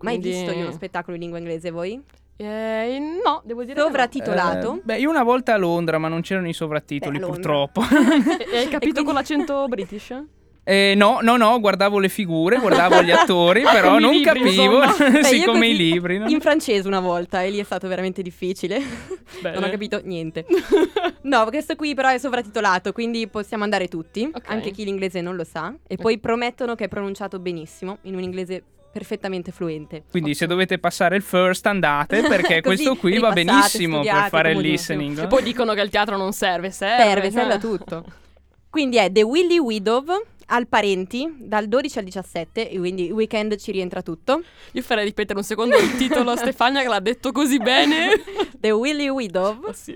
Mai 0.00 0.18
Quindi- 0.18 0.28
visto 0.36 0.50
io 0.52 0.64
uno 0.64 0.72
spettacolo 0.72 1.14
in 1.14 1.22
lingua 1.22 1.38
inglese 1.38 1.70
voi? 1.70 1.98
Eh, 2.36 2.98
no, 3.24 3.40
devo 3.44 3.64
dire. 3.64 3.80
Sovratitolato. 3.80 4.74
Eh, 4.74 4.80
beh, 4.84 4.98
io 4.98 5.08
una 5.08 5.22
volta 5.22 5.54
a 5.54 5.56
Londra, 5.56 5.96
ma 5.96 6.08
non 6.08 6.20
c'erano 6.20 6.48
i 6.48 6.52
sovrattitoli, 6.52 7.18
Beh, 7.18 7.24
purtroppo. 7.24 7.80
E 8.52 8.56
hai 8.58 8.68
capito 8.68 8.78
quindi- 8.78 9.04
con 9.04 9.14
l'accento 9.14 9.66
british? 9.66 10.22
Eh, 10.64 10.94
no, 10.96 11.18
no, 11.22 11.36
no, 11.36 11.58
guardavo 11.58 11.98
le 11.98 12.08
figure, 12.08 12.58
guardavo 12.58 13.02
gli 13.02 13.10
attori, 13.12 13.62
però 13.62 13.98
non 13.98 14.12
libri, 14.12 14.40
capivo. 14.40 14.78
Beh, 15.10 15.24
sì, 15.24 15.36
io 15.38 15.46
come 15.46 15.68
i 15.68 15.76
libri. 15.76 16.18
no? 16.18 16.28
In 16.28 16.40
francese 16.40 16.86
una 16.86 17.00
volta 17.00 17.42
e 17.42 17.50
lì 17.50 17.58
è 17.58 17.64
stato 17.64 17.88
veramente 17.88 18.22
difficile. 18.22 18.80
Bene. 19.40 19.54
non 19.58 19.64
ho 19.64 19.70
capito 19.70 20.00
niente. 20.04 20.46
No, 21.22 21.44
questo 21.46 21.74
qui 21.74 21.94
però 21.94 22.10
è 22.10 22.18
sovratitolato, 22.18 22.92
quindi 22.92 23.26
possiamo 23.26 23.64
andare 23.64 23.88
tutti, 23.88 24.30
Ok. 24.32 24.50
anche 24.50 24.70
chi 24.70 24.84
l'inglese 24.84 25.20
non 25.20 25.34
lo 25.34 25.44
sa. 25.44 25.74
E 25.86 25.96
poi 25.96 26.18
promettono 26.18 26.76
che 26.76 26.84
è 26.84 26.88
pronunciato 26.88 27.40
benissimo, 27.40 27.98
in 28.02 28.14
un 28.14 28.22
inglese 28.22 28.62
perfettamente 28.92 29.50
fluente. 29.50 30.04
Quindi 30.10 30.34
se 30.34 30.46
dovete 30.46 30.78
passare 30.78 31.16
il 31.16 31.22
first 31.22 31.66
andate, 31.66 32.22
perché 32.22 32.60
questo 32.60 32.94
qui 32.94 33.18
va 33.18 33.32
benissimo 33.32 34.02
per 34.02 34.28
fare 34.28 34.52
il 34.52 34.60
listening. 34.60 35.24
E 35.24 35.26
poi 35.26 35.42
dicono 35.42 35.72
che 35.74 35.80
il 35.80 35.90
teatro 35.90 36.16
non 36.16 36.32
serve, 36.32 36.70
serve. 36.70 37.02
Serve, 37.02 37.30
serve 37.30 37.52
a 37.52 37.56
eh. 37.56 37.58
tutto. 37.58 38.04
Quindi 38.68 38.96
è 38.96 39.10
The 39.10 39.22
Willy 39.22 39.58
Widow 39.58 40.02
al 40.52 40.66
Parenti 40.66 41.34
dal 41.38 41.66
12 41.66 41.98
al 41.98 42.04
17, 42.04 42.70
e 42.70 42.78
quindi 42.78 43.06
il 43.06 43.12
weekend 43.12 43.56
ci 43.56 43.72
rientra 43.72 44.02
tutto. 44.02 44.42
Io 44.72 44.82
farei 44.82 45.04
ripetere 45.04 45.38
un 45.38 45.44
secondo 45.44 45.76
il 45.78 45.96
titolo 45.96 46.30
a 46.30 46.36
Stefania 46.36 46.82
che 46.82 46.88
l'ha 46.88 47.00
detto 47.00 47.32
così 47.32 47.58
bene. 47.58 48.10
The 48.58 48.70
Willy 48.70 49.08
Widow 49.08 49.60
Oh, 49.64 49.72
sì. 49.72 49.94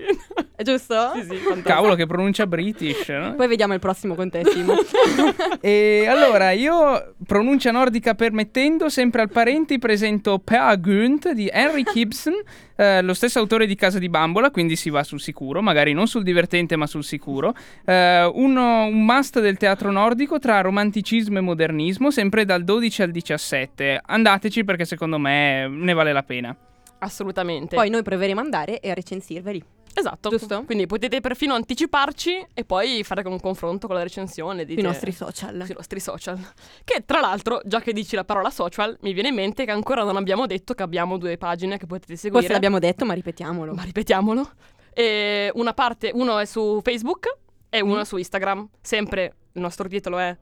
È 0.55 0.63
giusto? 0.63 1.11
Sì, 1.13 1.21
sì, 1.21 1.35
fantastico. 1.35 1.61
Cavolo, 1.69 1.95
che 1.95 2.05
pronuncia 2.07 2.47
british, 2.47 3.07
no? 3.09 3.35
Poi 3.35 3.47
vediamo 3.47 3.73
il 3.73 3.79
prossimo 3.79 4.15
con 4.15 4.29
te, 4.29 4.43
Simo. 4.45 4.73
E 5.61 6.05
allora, 6.07 6.51
io, 6.51 7.13
pronuncia 7.25 7.71
nordica 7.71 8.15
permettendo, 8.15 8.89
sempre 8.89 9.21
al 9.21 9.29
parenti 9.29 9.77
presento 9.77 10.39
Per 10.39 10.79
Gynt 10.79 11.31
di 11.31 11.49
Henry 11.51 11.83
Gibson, 11.83 12.33
eh, 12.77 13.01
lo 13.01 13.13
stesso 13.13 13.39
autore 13.39 13.65
di 13.65 13.75
Casa 13.75 13.99
di 13.99 14.07
Bambola, 14.07 14.49
quindi 14.51 14.77
si 14.77 14.89
va 14.89 15.03
sul 15.03 15.19
sicuro, 15.19 15.61
magari 15.61 15.91
non 15.91 16.07
sul 16.07 16.23
divertente 16.23 16.75
ma 16.77 16.87
sul 16.87 17.03
sicuro. 17.03 17.53
Eh, 17.85 18.31
uno- 18.33 18.85
un 18.85 19.03
must 19.03 19.41
del 19.41 19.57
teatro 19.57 19.91
nordico 19.91 20.39
tra 20.39 20.61
romanticismo 20.61 21.39
e 21.39 21.41
modernismo, 21.41 22.11
sempre 22.11 22.45
dal 22.45 22.63
12 22.63 23.01
al 23.01 23.11
17. 23.11 24.01
Andateci 24.05 24.63
perché 24.63 24.85
secondo 24.85 25.17
me 25.17 25.67
ne 25.67 25.93
vale 25.93 26.13
la 26.13 26.23
pena. 26.23 26.55
Assolutamente. 26.99 27.75
Poi 27.75 27.89
noi 27.89 28.01
proveremo 28.03 28.39
ad 28.39 28.45
andare 28.45 28.79
e 28.79 28.89
a 28.89 28.93
recensirveli. 28.93 29.63
Esatto. 29.99 30.29
giusto? 30.29 30.63
Quindi 30.63 30.85
potete 30.85 31.19
perfino 31.21 31.53
anticiparci 31.53 32.47
e 32.53 32.63
poi 32.65 33.03
fare 33.03 33.27
un 33.27 33.39
confronto 33.39 33.87
con 33.87 33.95
la 33.95 34.03
recensione. 34.03 34.65
Dite- 34.65 34.81
nostri 34.81 35.11
social. 35.11 35.63
sui 35.65 35.73
nostri 35.75 35.99
social. 35.99 36.39
Che 36.83 37.03
tra 37.05 37.19
l'altro, 37.19 37.61
già 37.65 37.79
che 37.81 37.93
dici 37.93 38.15
la 38.15 38.23
parola 38.25 38.49
social, 38.49 38.97
mi 39.01 39.13
viene 39.13 39.29
in 39.29 39.35
mente 39.35 39.65
che 39.65 39.71
ancora 39.71 40.03
non 40.03 40.15
abbiamo 40.17 40.45
detto 40.45 40.73
che 40.73 40.83
abbiamo 40.83 41.17
due 41.17 41.37
pagine 41.37 41.77
che 41.77 41.85
potete 41.85 42.15
seguire. 42.15 42.39
Forse 42.39 42.53
l'abbiamo 42.53 42.79
detto, 42.79 43.05
ma 43.05 43.13
ripetiamolo. 43.13 43.73
Ma 43.73 43.83
ripetiamolo. 43.83 44.49
E 44.93 45.51
una 45.53 45.73
parte, 45.73 46.11
uno 46.13 46.39
è 46.39 46.45
su 46.45 46.79
Facebook 46.83 47.37
e 47.69 47.81
uno 47.81 47.97
Mm. 47.97 47.99
è 47.99 48.05
su 48.05 48.17
Instagram. 48.17 48.69
Sempre 48.81 49.35
il 49.53 49.61
nostro 49.61 49.87
titolo 49.87 50.17
è 50.17 50.35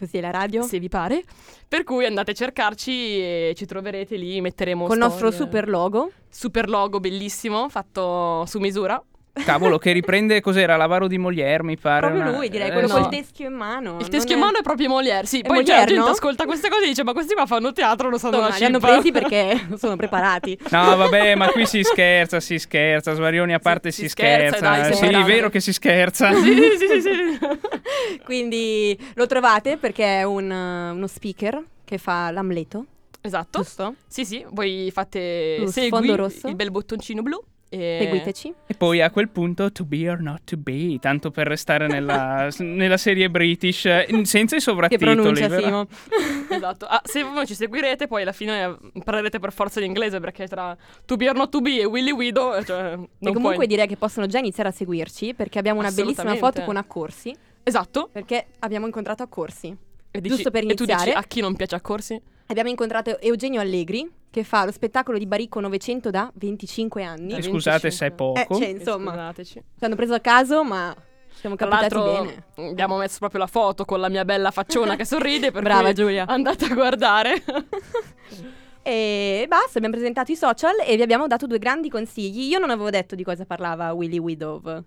Così 0.00 0.16
è 0.16 0.20
la 0.22 0.30
radio. 0.30 0.62
Se 0.62 0.78
vi 0.78 0.88
pare. 0.88 1.22
Per 1.68 1.84
cui 1.84 2.06
andate 2.06 2.30
a 2.30 2.34
cercarci 2.34 2.90
e 2.90 3.52
ci 3.54 3.66
troverete 3.66 4.16
lì, 4.16 4.40
metteremo 4.40 4.86
Col 4.86 4.96
nostro 4.96 5.30
storie. 5.30 5.46
super 5.46 5.68
logo. 5.68 6.10
super 6.30 6.70
logo 6.70 7.00
bellissimo 7.00 7.68
fatto 7.68 8.46
su 8.46 8.58
misura. 8.60 9.02
Cavolo, 9.32 9.78
che 9.78 9.92
riprende 9.92 10.40
cos'era? 10.40 10.76
L'avaro 10.76 11.06
di 11.06 11.16
Molière, 11.16 11.62
mi 11.62 11.76
pare. 11.78 12.00
Proprio 12.08 12.22
una- 12.22 12.36
lui, 12.36 12.48
direi, 12.48 12.68
eh, 12.68 12.72
quello 12.72 12.88
no. 12.88 12.94
col 12.94 13.08
teschio 13.08 13.46
in 13.46 13.54
mano. 13.54 13.96
Il 14.00 14.08
teschio 14.08 14.34
in 14.34 14.40
mano 14.40 14.58
è 14.58 14.62
proprio 14.62 14.88
Molière. 14.88 15.24
Sì, 15.26 15.40
È 15.40 15.46
poi 15.46 15.58
Molière, 15.58 15.86
gente 15.86 15.94
no? 16.04 16.06
ascolta 16.06 16.44
queste 16.44 16.68
cose 16.68 16.84
e 16.84 16.88
dice 16.88 17.04
"Ma 17.04 17.12
questi 17.12 17.34
qua 17.34 17.46
fanno 17.46 17.72
teatro, 17.72 18.10
non 18.10 18.18
sanno 18.18 18.36
Insomma, 18.36 18.52
la 18.52 18.58
li 18.58 18.64
hanno 18.64 18.78
cippa." 18.80 18.92
presi 18.92 19.12
perché 19.12 19.68
sono 19.78 19.96
preparati. 19.96 20.58
No, 20.70 20.96
vabbè, 20.96 21.34
ma 21.36 21.48
qui 21.48 21.64
si 21.66 21.82
scherza, 21.82 22.40
si 22.40 22.58
scherza, 22.58 23.14
svarioni 23.14 23.54
a 23.54 23.58
parte 23.60 23.92
si, 23.92 24.02
si 24.02 24.08
scherza, 24.08 24.56
scherza. 24.58 24.88
dai, 24.88 24.94
sì, 24.94 25.04
è 25.20 25.24
vero 25.24 25.48
che 25.48 25.60
si 25.60 25.72
scherza. 25.72 26.32
sì, 26.34 26.54
sì, 26.78 26.86
sì, 26.88 27.00
sì. 27.00 28.18
Quindi 28.24 28.98
lo 29.14 29.26
trovate 29.26 29.76
perché 29.76 30.18
è 30.20 30.22
un, 30.24 30.50
uh, 30.50 30.94
uno 30.94 31.06
speaker 31.06 31.62
che 31.84 31.98
fa 31.98 32.30
l'amleto, 32.30 32.84
Esatto. 33.20 33.60
giusto? 33.60 33.94
Sì, 34.06 34.24
sì, 34.24 34.44
voi 34.50 34.90
fate 34.92 35.56
Lo 35.60 35.66
segui 35.70 35.88
sfondo 35.88 36.16
rosso. 36.16 36.48
il 36.48 36.54
bel 36.56 36.70
bottoncino 36.70 37.22
blu 37.22 37.40
e 37.72 37.98
Seguiteci. 38.02 38.54
E 38.66 38.74
poi 38.74 39.00
a 39.00 39.10
quel 39.10 39.28
punto, 39.30 39.70
to 39.72 39.84
be 39.84 40.08
or 40.10 40.20
not 40.20 40.42
to 40.44 40.56
be, 40.56 40.98
tanto 41.00 41.30
per 41.30 41.46
restare 41.46 41.86
nella, 41.86 42.48
nella 42.58 42.96
serie 42.96 43.30
British, 43.30 43.86
eh, 43.86 44.06
senza 44.24 44.56
i 44.56 44.58
Che 44.58 44.64
sovrantitoli. 44.64 45.14
pronuncia? 45.14 45.58
Simo. 45.58 45.86
Esatto. 46.50 46.84
Ah, 46.86 47.00
se 47.04 47.22
voi 47.22 47.46
ci 47.46 47.54
seguirete, 47.54 48.08
poi 48.08 48.22
alla 48.22 48.32
fine 48.32 48.64
eh, 48.64 48.76
imparerete 48.94 49.38
per 49.38 49.52
forza 49.52 49.78
l'inglese 49.78 50.18
perché 50.18 50.48
tra 50.48 50.76
To 51.06 51.14
Be 51.16 51.28
or 51.28 51.36
Not 51.36 51.50
To 51.50 51.60
Be 51.60 51.78
e 51.80 51.84
Willy 51.84 52.10
Widow, 52.10 52.60
cioè, 52.64 52.96
non 52.96 53.06
e 53.20 53.26
comunque 53.32 53.54
puoi- 53.54 53.66
direi 53.68 53.86
che 53.86 53.96
possono 53.96 54.26
già 54.26 54.38
iniziare 54.38 54.68
a 54.70 54.72
seguirci 54.72 55.34
perché 55.34 55.58
abbiamo 55.60 55.78
una 55.78 55.92
bellissima 55.92 56.34
foto 56.34 56.62
con 56.64 56.76
Accorsi. 56.76 57.32
Esatto. 57.62 58.08
Perché 58.10 58.46
abbiamo 58.58 58.86
incontrato 58.86 59.22
Accorsi. 59.22 59.76
E 60.10 60.20
dici- 60.20 60.34
Giusto 60.34 60.50
per 60.50 60.64
E 60.64 60.74
tu 60.74 60.84
dici 60.84 60.90
iniziare. 60.92 61.12
a 61.12 61.22
chi 61.22 61.40
non 61.40 61.54
piace 61.56 61.74
a 61.74 61.80
corsi? 61.80 62.20
Abbiamo 62.46 62.68
incontrato 62.68 63.20
Eugenio 63.20 63.60
Allegri 63.60 64.10
che 64.30 64.42
fa 64.44 64.64
lo 64.64 64.72
spettacolo 64.72 65.18
di 65.18 65.26
Baricco 65.26 65.60
900 65.60 66.10
da 66.10 66.30
25 66.34 67.02
anni. 67.04 67.32
Eh, 67.34 67.42
Scusate 67.42 67.88
25. 67.88 67.90
se 67.90 68.04
è 68.04 68.08
Eh, 68.08 68.12
poco. 68.12 68.54
cioè, 68.58 68.68
insomma, 68.68 69.10
Scusateci. 69.12 69.52
ci 69.78 69.84
hanno 69.84 69.94
preso 69.96 70.14
a 70.14 70.20
caso, 70.20 70.64
ma 70.64 70.94
siamo 71.32 71.54
Tra 71.56 71.68
capitati 71.68 71.94
l'altro 71.94 72.22
bene. 72.54 72.70
abbiamo 72.70 72.96
messo 72.98 73.18
proprio 73.20 73.40
la 73.40 73.46
foto 73.46 73.84
con 73.84 74.00
la 74.00 74.08
mia 74.08 74.24
bella 74.24 74.50
facciona 74.50 74.96
che 74.96 75.04
sorride 75.04 75.50
per 75.52 75.62
Brava 75.62 75.92
Giulia. 75.92 76.26
andate 76.26 76.64
a 76.66 76.74
guardare. 76.74 77.42
E 78.82 79.44
basta, 79.46 79.76
abbiamo 79.76 79.94
presentato 79.94 80.32
i 80.32 80.36
social 80.36 80.72
e 80.86 80.96
vi 80.96 81.02
abbiamo 81.02 81.26
dato 81.26 81.46
due 81.46 81.58
grandi 81.58 81.90
consigli. 81.90 82.48
Io 82.48 82.58
non 82.58 82.70
avevo 82.70 82.88
detto 82.90 83.14
di 83.14 83.22
cosa 83.22 83.44
parlava 83.44 83.92
Willy 83.92 84.18
Widow, 84.18 84.82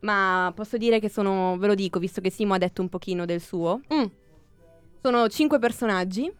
ma 0.00 0.52
posso 0.54 0.76
dire 0.76 1.00
che 1.00 1.08
sono, 1.08 1.56
ve 1.58 1.66
lo 1.68 1.74
dico, 1.74 1.98
visto 1.98 2.20
che 2.20 2.30
Simo 2.30 2.52
ha 2.54 2.58
detto 2.58 2.82
un 2.82 2.88
pochino 2.90 3.24
del 3.24 3.40
suo. 3.40 3.80
Mm. 3.92 4.04
Sono 5.02 5.28
cinque 5.28 5.58
personaggi. 5.58 6.30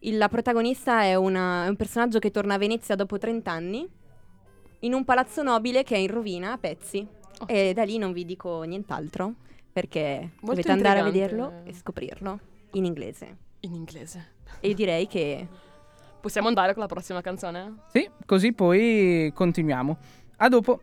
Il- 0.00 0.16
la 0.18 0.28
protagonista 0.28 1.02
è, 1.02 1.14
una- 1.14 1.66
è 1.66 1.68
un 1.68 1.76
personaggio 1.76 2.18
che 2.18 2.30
torna 2.30 2.54
a 2.54 2.58
Venezia 2.58 2.94
dopo 2.96 3.18
30 3.18 3.50
anni 3.52 3.88
in 4.80 4.94
un 4.94 5.04
palazzo 5.04 5.42
nobile 5.42 5.82
che 5.82 5.94
è 5.94 5.98
in 5.98 6.08
rovina 6.08 6.52
a 6.52 6.58
pezzi. 6.58 7.06
Oh. 7.40 7.44
E 7.46 7.72
da 7.72 7.84
lì 7.84 7.96
non 7.98 8.12
vi 8.12 8.24
dico 8.24 8.62
nient'altro 8.62 9.34
perché 9.72 10.30
Molto 10.40 10.46
dovete 10.46 10.70
andare 10.72 11.00
a 11.00 11.06
intrigante. 11.06 11.34
vederlo 11.36 11.62
e 11.64 11.74
scoprirlo 11.74 12.38
in 12.72 12.84
inglese. 12.86 13.36
In 13.60 13.74
inglese. 13.74 14.32
E 14.60 14.68
io 14.68 14.74
direi 14.74 15.06
che 15.06 15.46
Possiamo 16.20 16.48
andare 16.48 16.74
con 16.74 16.82
la 16.82 16.88
prossima 16.88 17.22
canzone? 17.22 17.76
Sì, 17.92 18.06
così 18.26 18.52
poi 18.52 19.30
continuiamo. 19.34 19.96
A 20.36 20.48
dopo. 20.50 20.82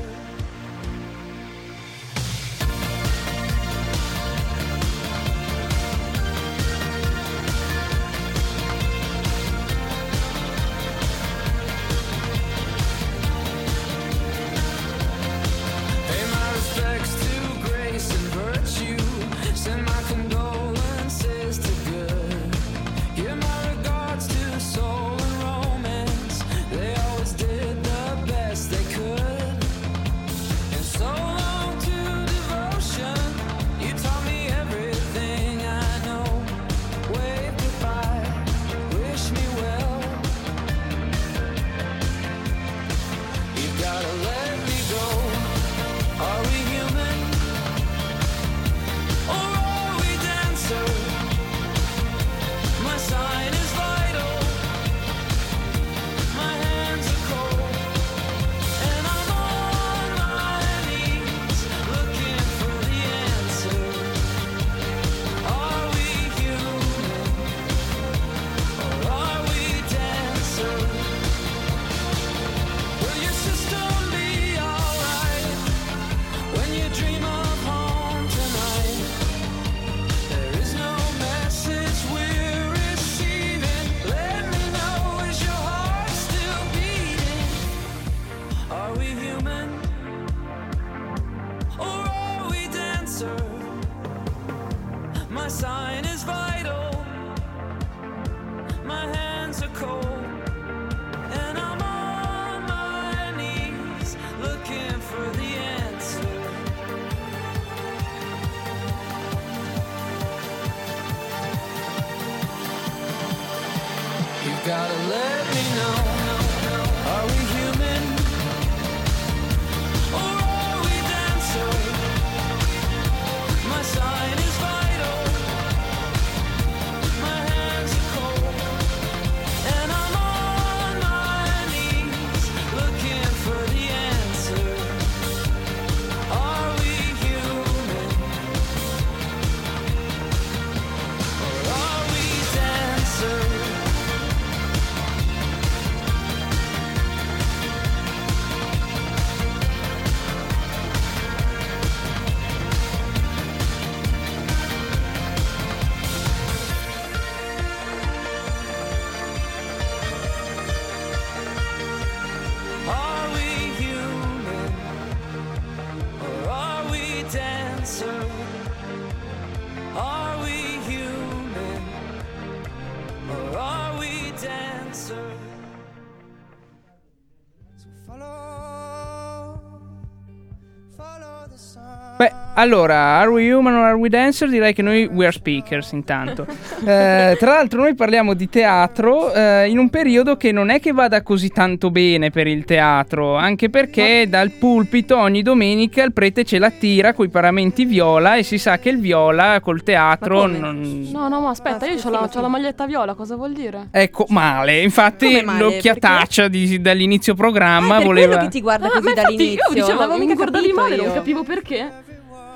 Allora, 182.61 183.17
are 183.19 183.29
we 183.29 183.51
human 183.51 183.73
or 183.73 183.83
are 183.83 183.95
we 183.95 184.07
dancer? 184.09 184.47
Direi 184.47 184.73
che 184.73 184.81
noi 184.81 185.05
we 185.11 185.25
are 185.25 185.33
speakers 185.33 185.91
intanto. 185.93 186.45
Eh, 186.85 187.35
tra 187.39 187.53
l'altro 187.53 187.81
noi 187.81 187.95
parliamo 187.95 188.33
di 188.33 188.49
teatro 188.49 189.33
eh, 189.33 189.67
in 189.69 189.77
un 189.77 189.89
periodo 189.89 190.37
che 190.37 190.51
non 190.51 190.69
è 190.69 190.79
che 190.79 190.91
vada 190.91 191.21
così 191.23 191.49
tanto 191.49 191.89
bene 191.91 192.29
per 192.29 192.47
il 192.47 192.63
teatro, 192.65 193.35
anche 193.35 193.69
perché 193.69 194.25
dal 194.29 194.51
pulpito 194.51 195.17
ogni 195.17 195.41
domenica 195.41 196.03
il 196.03 196.13
prete 196.13 196.43
ce 196.43 196.59
la 196.59 196.69
tira 196.69 197.13
coi 197.13 197.29
paramenti 197.29 197.85
viola 197.85 198.35
e 198.35 198.43
si 198.43 198.57
sa 198.57 198.77
che 198.77 198.89
il 198.89 198.99
viola 198.99 199.59
col 199.61 199.83
teatro 199.83 200.41
Ma 200.47 200.57
non... 200.57 201.09
No, 201.11 201.27
no, 201.27 201.41
ma 201.41 201.49
aspetta, 201.49 201.85
Ah, 201.85 201.89
io 201.91 201.99
ho 202.03 202.09
la, 202.09 202.29
la 202.31 202.47
maglietta 202.47 202.85
viola, 202.85 203.13
cosa 203.15 203.35
vuol 203.35 203.53
dire? 203.53 203.87
Ecco, 203.91 204.25
male. 204.29 204.81
Infatti 204.81 205.41
male? 205.43 205.59
l'occhiataccia 205.63 206.47
di- 206.47 206.79
dall'inizio 206.81 207.33
Ah, 207.33 207.35
programma 207.35 207.97
per 207.97 208.05
voleva... 208.05 208.27
quello 208.27 208.43
che 208.43 208.49
ti 208.49 208.61
guarda 208.61 208.87
Ah, 208.87 208.91
così 208.91 209.03
ma 209.03 209.09
infatti 209.11 209.35
dall'inizio. 209.35 209.63
io 209.67 209.73
dicevo, 209.73 210.05
non 210.05 210.19
mica 210.19 210.33
guardavi 210.35 210.71
male, 210.73 210.95
io. 210.95 211.03
non 211.05 211.13
capivo 211.13 211.43
perché. 211.43 211.89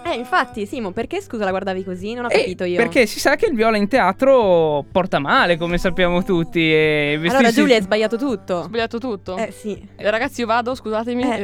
Eh, 0.07 0.13
infatti, 0.13 0.67
Simo, 0.67 0.91
perché 0.91 1.19
scusa 1.19 1.45
la 1.45 1.49
guardavi 1.49 1.83
così? 1.83 2.13
Non 2.13 2.25
ho 2.25 2.29
Eh, 2.29 2.37
capito 2.37 2.63
io. 2.63 2.77
Perché 2.77 3.07
si 3.07 3.19
sa 3.19 3.35
che 3.35 3.47
il 3.47 3.55
viola 3.55 3.75
in 3.75 3.87
teatro 3.87 4.85
porta 4.91 5.17
male, 5.17 5.57
come 5.57 5.79
sappiamo 5.79 6.23
tutti. 6.23 6.59
E 6.71 7.13
Allora 7.15 7.29
vestirsi- 7.31 7.55
Giulia 7.59 7.75
hai 7.77 7.81
sbagliato 7.81 8.15
tutto. 8.15 8.61
Sbagliato 8.63 8.99
tutto. 8.99 9.35
Eh 9.35 9.51
sì. 9.51 9.81
Eh, 9.95 10.09
ragazzi, 10.11 10.41
io 10.41 10.45
vado, 10.47 10.75
scusatemi. 10.75 11.23
Eh. 11.23 11.41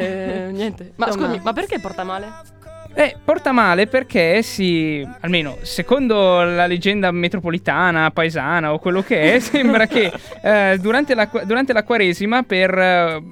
eh, 0.47 0.51
niente. 0.51 0.91
Ma 0.97 1.07
Insomma. 1.07 1.25
scusami, 1.25 1.43
ma 1.43 1.53
perché 1.53 1.79
porta 1.79 2.03
male? 2.03 2.31
Eh, 2.93 3.15
porta 3.23 3.51
male 3.51 3.87
perché 3.87 4.43
si, 4.43 5.03
almeno 5.21 5.57
secondo 5.61 6.43
la 6.43 6.67
leggenda 6.67 7.09
metropolitana, 7.09 8.11
paesana 8.11 8.73
o 8.73 8.79
quello 8.79 9.01
che 9.01 9.35
è, 9.35 9.39
sembra 9.41 9.87
che 9.87 10.11
eh, 10.43 10.77
durante, 10.79 11.15
la, 11.15 11.27
durante 11.45 11.73
la 11.73 11.83
Quaresima, 11.83 12.43
per, 12.43 12.77
eh, 12.77 13.23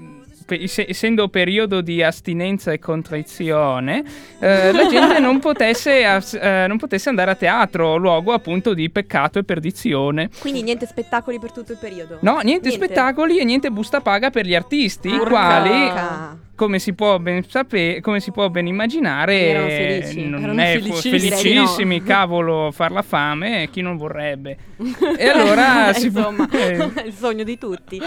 essendo 0.57 1.27
periodo 1.27 1.81
di 1.81 2.01
astinenza 2.01 2.71
e 2.71 2.79
contrizione, 2.79 4.03
eh, 4.39 4.71
la 4.71 4.87
gente 4.87 5.19
non 5.19 5.39
potesse, 5.39 6.03
as- 6.05 6.33
eh, 6.39 6.65
non 6.67 6.77
potesse 6.77 7.09
andare 7.09 7.31
a 7.31 7.35
teatro, 7.35 7.97
luogo 7.97 8.33
appunto 8.33 8.73
di 8.73 8.89
peccato 8.89 9.39
e 9.39 9.43
perdizione. 9.43 10.29
Quindi 10.39 10.63
niente 10.63 10.85
spettacoli 10.85 11.39
per 11.39 11.51
tutto 11.51 11.71
il 11.73 11.77
periodo. 11.79 12.17
No, 12.21 12.39
niente, 12.39 12.71
spettacoli 12.71 13.39
e 13.39 13.43
niente 13.43 13.69
busta 13.71 14.01
paga 14.01 14.29
per 14.29 14.45
gli 14.45 14.55
artisti, 14.55 15.07
i 15.13 15.17
quali 15.17 16.37
come 16.55 16.77
si 16.79 16.93
può 16.93 17.17
ben 17.19 17.41
sapere, 17.47 18.01
come 18.01 18.19
si 18.19 18.31
può 18.31 18.49
ben 18.49 18.67
immaginare, 18.67 19.39
Erano 19.47 19.69
felici. 19.69 20.25
non 20.27 20.43
Erano 20.43 20.61
è 20.61 20.71
felicissimi. 20.73 21.19
felicissimi, 21.31 22.03
cavolo, 22.03 22.69
far 22.73 22.91
la 22.91 23.01
fame, 23.01 23.69
chi 23.71 23.79
non 23.81 23.95
vorrebbe. 23.95 24.57
E 25.17 25.27
allora 25.29 25.93
si 25.95 26.11
può- 26.11 26.29
Insomma, 26.29 26.49
eh, 26.51 27.07
il 27.07 27.13
sogno 27.13 27.43
di 27.45 27.57
tutti. 27.57 28.01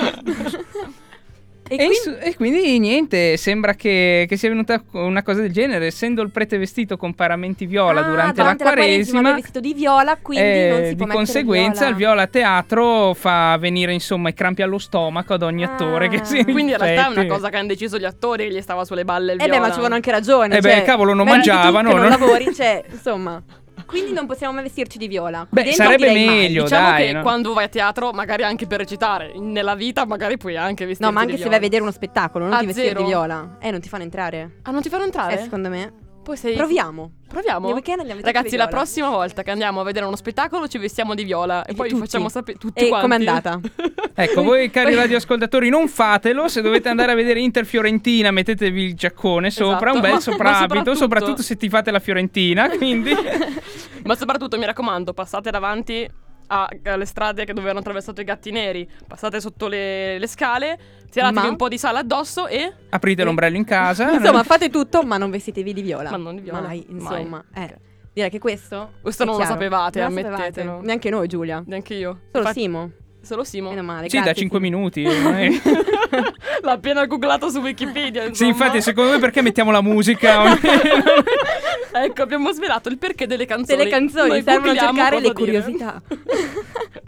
E 1.73 1.75
E, 1.75 1.77
quindi, 1.87 1.95
insu- 1.95 2.19
e 2.21 2.37
quindi 2.37 2.79
niente, 2.79 3.37
sembra 3.37 3.75
che, 3.75 4.27
che 4.29 4.37
sia 4.37 4.49
venuta 4.49 4.83
una 4.93 5.23
cosa 5.23 5.41
del 5.41 5.53
genere, 5.53 5.87
essendo 5.87 6.23
il 6.23 6.31
prete 6.31 6.59
vestito 6.59 6.97
con 6.97 7.15
paramenti 7.15 7.67
viola 7.67 8.01
Ah, 8.01 8.09
durante, 8.09 8.43
la 8.43 8.57
Quaresima. 8.57 9.21
lui 9.21 9.31
è 9.31 9.35
vestito 9.35 9.61
di 9.61 9.75
viola, 9.75 10.17
quindi 10.21 10.45
eh, 10.47 10.69
non 10.69 10.83
si 10.85 10.89
di 10.91 10.97
può 10.97 11.07
mettere 11.07 11.13
conseguenza 11.25 11.87
il 11.89 11.95
viola 11.95 12.23
a 12.23 12.27
teatro 12.27 13.15
fa 13.15 13.57
venire 13.59 13.93
insomma 13.93 14.29
i 14.29 14.35
crampi 14.35 14.63
allo 14.63 14.79
stomaco 14.79 15.35
ad 15.35 15.43
ogni 15.43 15.65
Ah. 15.65 15.73
attore 15.73 16.09
che 16.09 16.21
si 16.25 16.43
Quindi 16.45 16.73
in 16.73 16.79
realtà 16.79 17.07
è 17.07 17.11
una 17.19 17.27
cosa 17.27 17.49
che 17.49 17.57
hanno 17.57 17.69
deciso 17.69 17.99
gli 17.99 18.05
attori 18.05 18.49
che 18.49 18.55
gli 18.55 18.61
stava 18.61 18.85
sulle 18.85 19.05
balle 19.05 19.33
il 19.33 19.41
Eh 19.41 19.45
beh, 19.45 19.51
viola. 19.51 19.61
ma 19.61 19.67
ci 19.67 19.73
avevano 19.73 19.95
anche 19.95 20.11
ragione. 20.11 20.57
Eh 20.57 20.61
beh, 20.61 20.71
cioè, 20.71 20.83
cavolo, 20.85 21.15
non 21.15 21.25
tu 21.27 21.33
mangiavano, 21.33 21.89
che 21.89 21.95
non 21.95 22.05
no? 22.05 22.09
lavori, 22.11 22.55
cioè, 22.55 22.83
insomma. 22.91 23.43
Quindi 23.87 24.13
non 24.13 24.27
possiamo 24.27 24.53
mai 24.55 24.63
vestirci 24.65 24.99
di 24.99 25.09
viola. 25.09 25.47
Beh, 25.49 25.63
Dentro 25.63 25.85
sarebbe 25.85 26.09
direi 26.09 26.27
mai. 26.27 26.35
meglio, 26.37 26.63
Diciamo 26.65 26.89
dai, 26.91 27.07
che 27.07 27.13
no? 27.13 27.23
quando 27.23 27.53
vai 27.53 27.65
a 27.65 27.69
teatro, 27.69 28.11
magari 28.13 28.43
anche 28.43 28.67
per 28.67 28.79
recitare, 28.79 29.33
nella 29.39 29.75
vita 29.75 30.05
magari 30.07 30.37
puoi 30.37 30.57
anche 30.57 30.85
vestirti 30.87 31.05
No, 31.05 31.13
ma 31.13 31.21
anche 31.21 31.33
di 31.37 31.39
se 31.39 31.49
vai 31.49 31.59
viola. 31.59 31.65
a 31.67 31.69
vedere 31.69 31.83
uno 31.83 31.93
spettacolo, 31.93 32.45
non 32.45 32.55
Ah, 32.55 32.59
ti 32.61 32.67
vestire 32.67 32.89
zero? 32.89 33.01
di 33.01 33.07
viola. 33.07 33.57
Eh, 33.61 33.71
non 33.71 33.81
ti 33.81 33.89
fanno 33.89 34.03
entrare. 34.05 34.51
Ah, 34.63 34.71
non 34.71 34.83
ti 34.83 34.89
fanno 34.89 35.05
entrare? 35.05 35.35
Eh, 35.39 35.43
secondo 35.43 35.69
me. 35.69 35.93
Poi 36.23 36.37
sei... 36.37 36.55
Proviamo. 36.55 37.11
Proviamo? 37.29 37.65
Nel 37.67 37.75
weekend 37.75 37.99
andiamo 37.99 38.21
tutti 38.21 38.33
Ragazzi, 38.33 38.51
di 38.53 38.57
la 38.57 38.67
viola. 38.67 38.79
prossima 38.81 39.09
volta 39.09 39.43
che 39.43 39.51
andiamo 39.51 39.81
a 39.81 39.83
vedere 39.85 40.05
uno 40.07 40.15
spettacolo 40.15 40.69
ci 40.69 40.79
vestiamo 40.79 41.17
di 41.17 41.25
viola 41.25 41.65
e 41.65 41.75
poi 41.75 41.89
vi 41.89 41.95
Tutti. 41.95 42.07
facciamo 42.07 42.29
sapere 42.29 42.59
tutti 42.59 42.85
E 42.85 42.89
quanti. 42.89 43.07
com'è 43.09 43.19
andata? 43.19 43.61
Ecco, 44.15 44.43
voi 44.43 44.71
cari 44.71 44.95
radioascoltatori 44.95 45.71
non 45.71 45.89
fatelo, 45.89 46.47
se 46.47 46.61
dovete 46.61 46.91
andare 46.91 47.13
a 47.13 47.15
vedere 47.15 47.41
Inter 47.41 47.65
Fiorentina 47.65 48.31
mettetevi 48.31 48.83
il 48.85 48.95
giaccone 48.95 49.51
sopra, 49.51 49.91
Esatto, 49.91 49.95
un 49.95 50.01
bel 50.03 50.11
ma- 50.11 50.15
ma 50.17 50.21
soprabito, 50.21 50.59
soprattutto- 50.67 50.95
soprattutto... 50.95 51.43
se 51.43 51.57
ti 51.57 51.69
fate 51.71 51.91
la 51.91 51.99
Fiorentina, 51.99 52.69
quindi... 52.69 53.11
Ma 54.13 54.19
soprattutto 54.19 54.59
mi 54.59 54.67
raccomando, 54.67 55.15
passate 55.15 55.51
davanti 55.51 56.07
alle 56.49 57.07
strade 57.07 57.47
che 57.47 57.55
dove 57.55 57.71
hanno 57.71 57.79
attraversato 57.79 58.21
i 58.21 58.25
gatti 58.25 58.51
neri, 58.51 58.87
passate 59.07 59.41
sotto 59.41 59.69
le, 59.69 60.19
le 60.19 60.27
scale, 60.27 60.79
tiratevi 61.11 61.41
Ma- 61.47 61.49
un 61.49 61.57
po' 61.57 61.69
di 61.69 61.79
sale 61.79 61.99
addosso 62.01 62.47
e... 62.47 62.71
Aprite 62.91 63.25
l'ombrello 63.25 63.57
in 63.57 63.65
casa. 63.65 64.11
Insomma, 64.13 64.43
fate 64.45 64.69
tutto, 64.69 65.03
ma 65.03 65.17
non 65.17 65.31
vestitevi 65.31 65.73
di 65.73 65.81
viola. 65.81 66.11
Ma 66.11 66.19
non 66.19 66.35
di 66.35 66.43
viola. 66.43 66.61
Mai, 66.61 66.85
Mai. 66.89 67.01
insomma. 67.01 67.43
Eh. 67.55 67.75
Direi 68.13 68.29
che 68.29 68.39
questo. 68.39 68.91
Questo 69.01 69.25
non 69.25 69.33
lo 69.37 69.41
chiaro. 69.41 69.55
sapevate, 69.55 70.01
Non 70.01 70.13
lo 70.13 70.19
ammettetelo. 70.21 70.51
sapevate. 70.53 70.87
Neanche 70.87 71.09
noi, 71.09 71.27
Giulia. 71.29 71.63
Neanche 71.67 71.95
io. 71.95 72.19
Solo 72.31 72.39
Infatti- 72.45 72.61
Simo. 72.61 72.91
Solo 73.23 73.45
Simo. 73.45 73.71
Meno 73.71 73.83
male. 73.83 74.11
Sì, 74.11 74.17
da 74.19 74.25
grazie, 74.25 74.43
5 74.43 74.59
Simo. 74.61 74.77
minuti. 74.79 75.05
L'ha 76.63 76.73
appena 76.73 77.07
googlato 77.07 77.49
su 77.49 77.61
Wikipedia. 77.61 78.23
sì, 78.25 78.29
insomma. 78.29 78.51
infatti, 78.51 78.83
secondo 78.83 79.11
voi 79.13 79.21
perché 79.21 79.41
mettiamo 79.41 79.71
la 79.71 79.81
musica? 79.81 80.43
ecco, 82.05 82.23
abbiamo 82.23 82.53
svelato 82.53 82.89
il 82.89 82.99
perché 82.99 83.27
delle 83.27 83.45
canzoni. 83.47 83.77
Delle 83.79 83.91
canzoni 83.91 84.29
Noi 84.29 84.43
servono 84.43 84.73
a 84.73 84.77
cercare 84.77 85.17
le 85.17 85.21
dire. 85.23 85.33
curiosità. 85.35 86.03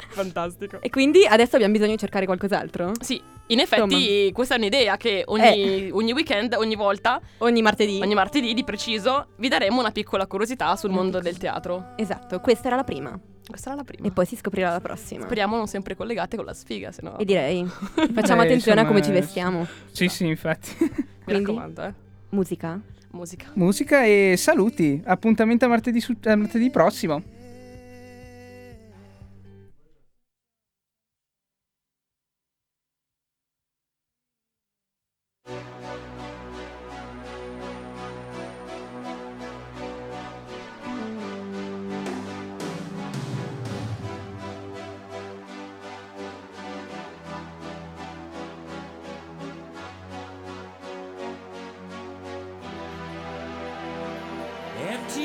Fantastico. 0.08 0.78
e 0.80 0.90
quindi 0.90 1.26
adesso 1.26 1.54
abbiamo 1.56 1.72
bisogno 1.72 1.92
di 1.92 1.98
cercare 1.98 2.24
qualcos'altro? 2.26 2.92
Sì, 3.00 3.20
in 3.48 3.58
effetti 3.60 4.30
questa 4.32 4.54
è 4.54 4.58
un'idea 4.58 4.96
che 4.96 5.18
Eh. 5.20 5.24
ogni, 5.26 5.90
ogni 5.90 6.12
weekend, 6.12 6.54
ogni 6.56 6.76
volta, 6.76 7.20
Ogni 7.38 7.62
martedì. 7.62 7.98
ogni 8.00 8.14
martedì 8.14 8.54
di 8.54 8.64
preciso, 8.64 9.28
vi 9.36 9.48
daremo 9.48 9.80
una 9.80 9.90
piccola 9.90 10.26
curiosità 10.26 10.76
sul 10.76 10.90
mondo 10.90 11.18
del 11.20 11.36
teatro. 11.38 11.92
Esatto, 11.96 12.40
questa 12.40 12.68
era 12.68 12.76
la 12.76 12.84
prima. 12.84 13.18
Questa 13.46 13.68
era 13.70 13.78
la 13.78 13.84
prima. 13.84 14.06
E 14.06 14.10
poi 14.10 14.24
si 14.24 14.36
scoprirà 14.36 14.70
la 14.70 14.80
prossima. 14.80 15.24
Speriamo 15.24 15.56
non 15.56 15.66
sempre 15.66 15.94
collegate 15.96 16.36
con 16.36 16.46
la 16.46 16.54
sfiga, 16.54 16.92
se 16.92 17.02
no... 17.02 17.18
E 17.18 17.24
direi. 17.26 17.62
Facciamo 18.14 18.40
Eh, 18.42 18.44
attenzione 18.46 18.80
a 18.80 18.86
come 18.86 19.02
ci 19.02 19.08
insomma, 19.10 19.20
vestiamo. 19.26 19.66
sì, 19.90 20.08
sì, 20.08 20.26
infatti. 20.26 20.70
Mi 20.78 20.88
quindi- 21.24 21.44
raccomando, 21.44 21.82
eh. 21.82 21.92
Musica? 22.30 22.80
Musica. 23.14 23.46
Musica 23.54 24.04
e 24.04 24.34
saluti. 24.36 25.00
Appuntamento 25.04 25.64
a 25.64 25.68
martedì, 25.68 26.00
su- 26.00 26.16
a 26.24 26.36
martedì 26.36 26.68
prossimo. 26.70 27.22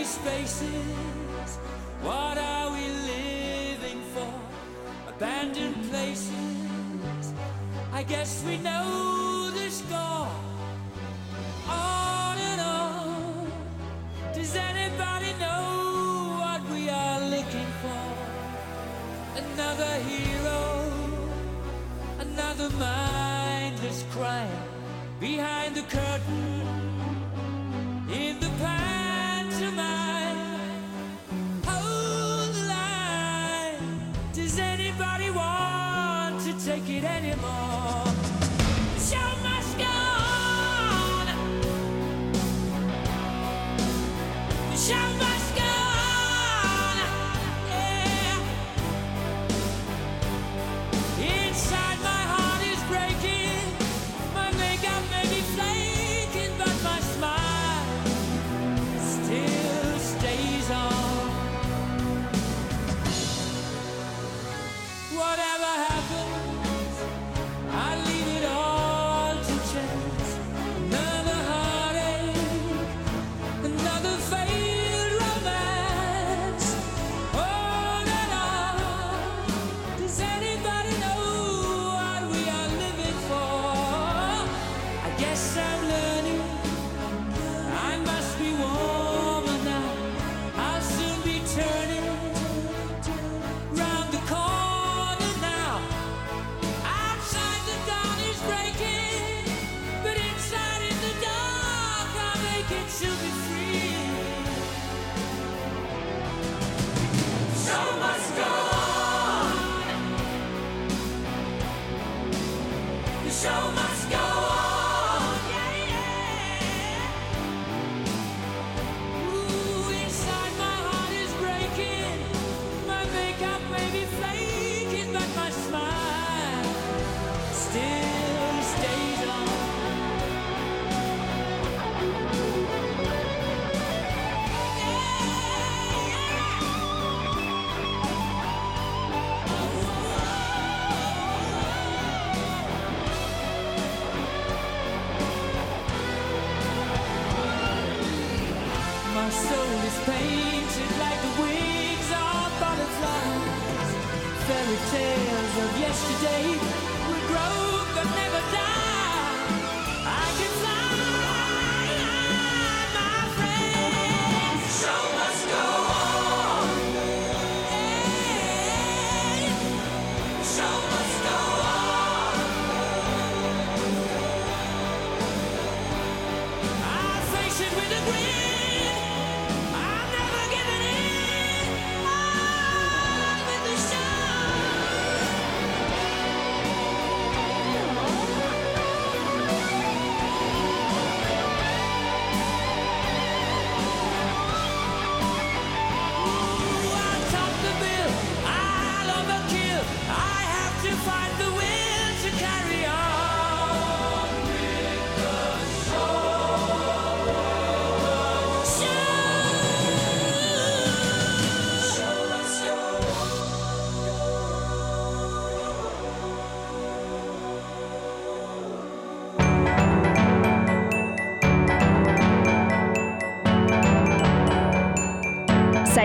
spaces. 0.10 1.58
What 2.02 2.38
are 2.38 2.72
we 2.72 2.88
living 3.14 4.02
for? 4.14 4.34
Abandoned 5.08 5.90
places. 5.90 7.34
I 7.94 8.04
guess 8.04 8.44
we 8.46 8.58
know. 8.58 9.19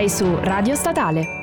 su 0.09 0.37
Radio 0.37 0.75
Statale. 0.75 1.34